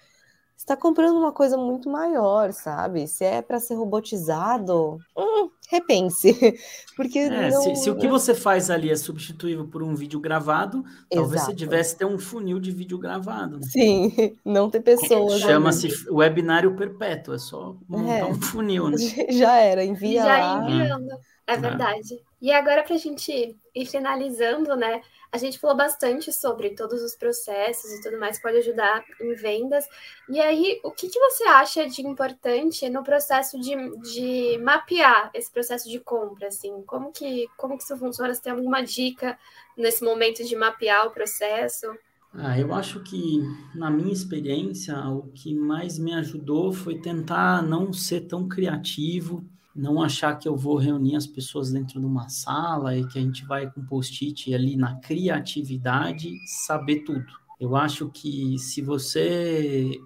[0.57, 3.07] está comprando uma coisa muito maior, sabe?
[3.07, 6.33] Se é para ser robotizado, hum, repense.
[6.97, 7.61] Porque é, não...
[7.61, 11.07] se, se, o que você faz ali é substituível por um vídeo gravado, Exato.
[11.11, 13.57] talvez você tivesse ter um funil de vídeo gravado.
[13.57, 13.67] Né?
[13.67, 15.39] Sim, não ter pessoas.
[15.39, 18.25] Chama-se webinário perpétuo, é só montar é.
[18.25, 18.97] um funil, né?
[19.29, 20.69] Já era, envia Já lá.
[20.69, 21.11] enviando,
[21.45, 22.19] é, é verdade.
[22.41, 25.01] E agora, para a gente E finalizando, né?
[25.31, 29.35] A gente falou bastante sobre todos os processos e tudo mais que pode ajudar em
[29.35, 29.87] vendas.
[30.27, 35.51] E aí, o que, que você acha de importante no processo de, de mapear esse
[35.51, 36.47] processo de compra?
[36.47, 36.81] Assim?
[36.87, 38.33] Como, que, como que isso funciona?
[38.33, 39.37] Você tem alguma dica
[39.77, 41.85] nesse momento de mapear o processo?
[42.33, 43.43] Ah, eu acho que,
[43.75, 49.47] na minha experiência, o que mais me ajudou foi tentar não ser tão criativo
[49.77, 53.21] não achar que eu vou reunir as pessoas dentro de uma sala e que a
[53.21, 56.31] gente vai com post-it ali na criatividade
[56.65, 57.25] saber tudo.
[57.59, 59.99] Eu acho que se você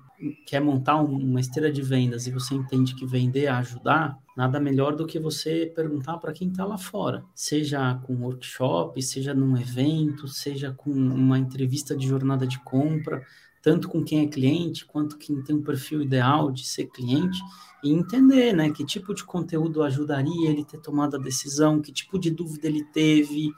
[0.46, 4.96] quer montar uma esteira de vendas e você entende que vender é ajudar, nada melhor
[4.96, 10.28] do que você perguntar para quem está lá fora, seja com workshop, seja num evento,
[10.28, 13.26] seja com uma entrevista de jornada de compra,
[13.62, 17.40] tanto com quem é cliente quanto quem tem um perfil ideal de ser cliente
[17.84, 22.20] e entender, né, que tipo de conteúdo ajudaria ele ter tomado a decisão, que tipo
[22.20, 23.50] de dúvida ele teve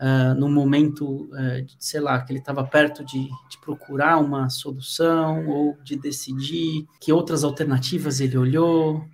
[0.00, 5.48] uh, no momento, uh, sei lá, que ele estava perto de, de, procurar uma solução
[5.48, 9.04] ou de decidir, que outras alternativas ele olhou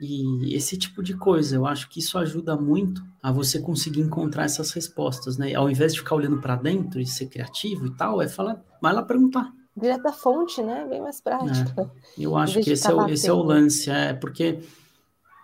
[0.00, 1.56] e esse tipo de coisa.
[1.56, 5.54] Eu acho que isso ajuda muito a você conseguir encontrar essas respostas, né?
[5.54, 8.92] Ao invés de ficar olhando para dentro e ser criativo e tal, é falar, vai
[8.92, 10.86] lá perguntar direto da fonte, né?
[10.88, 11.90] Bem mais prática.
[12.18, 14.60] É, eu acho que esse é, o, esse é o lance, é porque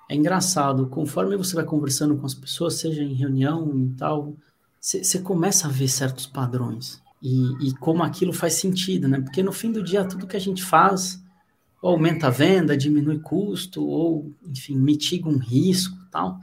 [0.09, 4.35] é engraçado, conforme você vai conversando com as pessoas, seja em reunião e tal,
[4.81, 9.21] você começa a ver certos padrões e, e, como aquilo faz sentido, né?
[9.21, 11.21] Porque no fim do dia, tudo que a gente faz
[11.83, 16.39] aumenta a venda, diminui custo, ou, enfim, mitiga um risco tal,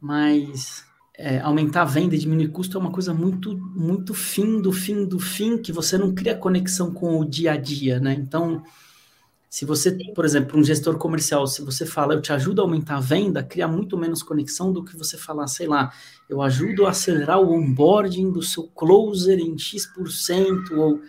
[0.00, 0.84] mas
[1.16, 5.06] é, aumentar a venda e diminuir custo é uma coisa muito, muito fim do fim
[5.06, 8.12] do fim, que você não cria conexão com o dia a dia, né?
[8.14, 8.62] Então,
[9.48, 12.96] se você, por exemplo, um gestor comercial, se você fala, eu te ajudo a aumentar
[12.96, 15.92] a venda, cria muito menos conexão do que você falar, sei lá,
[16.28, 21.00] eu ajudo a acelerar o onboarding do seu closer em X%, ou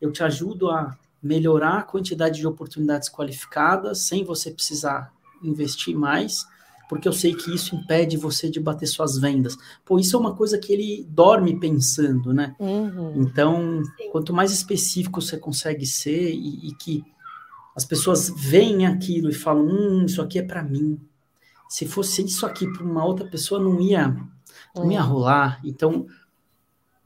[0.00, 5.12] eu te ajudo a melhorar a quantidade de oportunidades qualificadas sem você precisar
[5.42, 6.46] investir mais
[6.90, 9.56] porque eu sei que isso impede você de bater suas vendas.
[9.84, 12.56] Pô, isso é uma coisa que ele dorme pensando, né?
[12.58, 13.22] Uhum.
[13.22, 14.10] Então, Sim.
[14.10, 17.04] quanto mais específico você consegue ser e, e, que
[17.76, 20.98] as pessoas veem aquilo e falam, hum, isso aqui é para mim.
[21.68, 24.08] Se fosse isso aqui para uma outra pessoa, não ia,
[24.74, 24.90] não uhum.
[24.90, 25.60] ia rolar.
[25.64, 26.08] Então,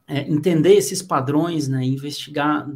[0.07, 1.85] é, entender esses padrões, né?
[1.85, 2.67] Investigar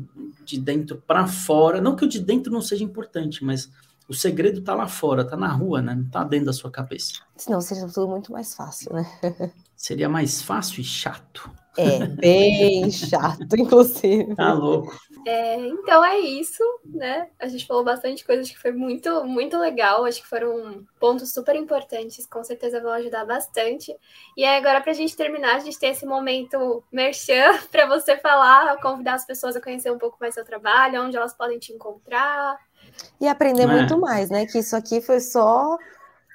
[0.49, 1.79] de dentro para fora.
[1.79, 3.69] Não que o de dentro não seja importante, mas
[4.07, 5.93] o segredo está lá fora, está na rua, né?
[5.93, 7.21] Não está dentro da sua cabeça.
[7.37, 9.05] Senão seria tudo muito mais fácil, né?
[9.79, 11.49] Seria mais fácil e chato.
[11.77, 14.35] É, bem chato, inclusive.
[14.35, 14.93] Tá louco.
[15.25, 17.29] É, então é isso, né?
[17.39, 20.03] A gente falou bastante coisas que foi muito, muito legal.
[20.03, 23.95] Acho que foram pontos super importantes, com certeza vão ajudar bastante.
[24.35, 28.17] E aí, agora, para a gente terminar, a gente tem esse momento merchan para você
[28.17, 31.71] falar, convidar as pessoas a conhecer um pouco mais seu trabalho, onde elas podem te
[31.71, 32.59] encontrar.
[33.21, 33.67] E aprender é.
[33.67, 34.45] muito mais, né?
[34.45, 35.77] Que isso aqui foi só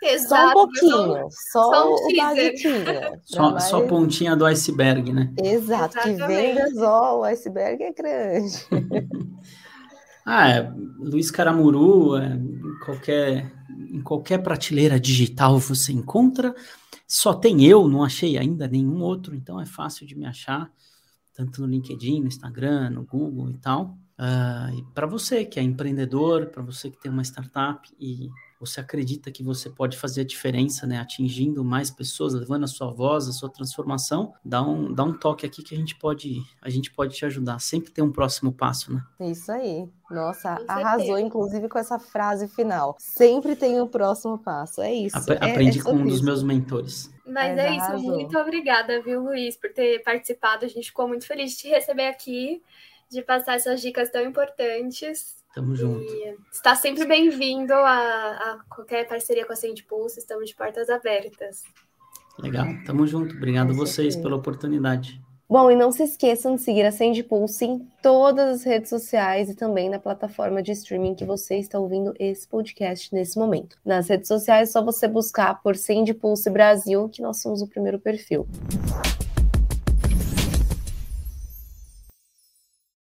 [0.05, 1.97] Exato, só um pouquinho, só, só um.
[3.25, 3.65] Só, mais...
[3.65, 5.33] só pontinha do iceberg, né?
[5.43, 6.21] Exato, Exatamente.
[6.21, 8.67] que vendas, ó, o iceberg é grande.
[10.27, 16.55] ah, é, Luiz Caramuru, é, em, qualquer, em qualquer prateleira digital você encontra.
[17.07, 20.71] Só tem eu, não achei ainda nenhum outro, então é fácil de me achar,
[21.33, 23.97] tanto no LinkedIn, no Instagram, no Google e tal.
[24.19, 28.29] Uh, para você que é empreendedor, para você que tem uma startup e
[28.65, 32.91] você acredita que você pode fazer a diferença, né, atingindo mais pessoas, levando a sua
[32.91, 36.71] voz, a sua transformação, dá um, dá um toque aqui que a gente pode a
[36.71, 37.59] gente pode te ajudar.
[37.61, 39.03] Sempre tem um próximo passo, né?
[39.21, 39.89] Isso aí.
[40.11, 42.97] Nossa, arrasou, inclusive, com essa frase final.
[42.99, 44.81] Sempre tem o um próximo passo.
[44.83, 45.17] É isso.
[45.17, 47.11] Ap é, aprendi é com um dos meus mentores.
[47.27, 47.99] Mas, Mas é arrasou.
[47.99, 48.11] isso.
[48.13, 50.65] Muito obrigada, viu, Luiz, por ter participado.
[50.65, 52.63] A gente ficou muito feliz de te receber aqui
[53.11, 55.44] de passar essas dicas tão importantes.
[55.55, 56.03] Tamo junto.
[56.03, 60.91] E está sempre bem-vindo a, a, qualquer parceria com a Send Pulse, estamos de portas
[60.91, 61.63] abertas.
[62.39, 63.37] Legal, tamo junto.
[63.37, 65.23] Obrigado a vocês pela oportunidade.
[65.49, 69.49] Bom, e não se esqueçam de seguir a Send Pulse em todas as redes sociais
[69.49, 73.77] e também na plataforma de streaming que você está ouvindo esse podcast nesse momento.
[73.85, 77.69] Nas redes sociais é só você buscar por Send Pulse Brasil, que nós somos o
[77.69, 78.49] primeiro perfil.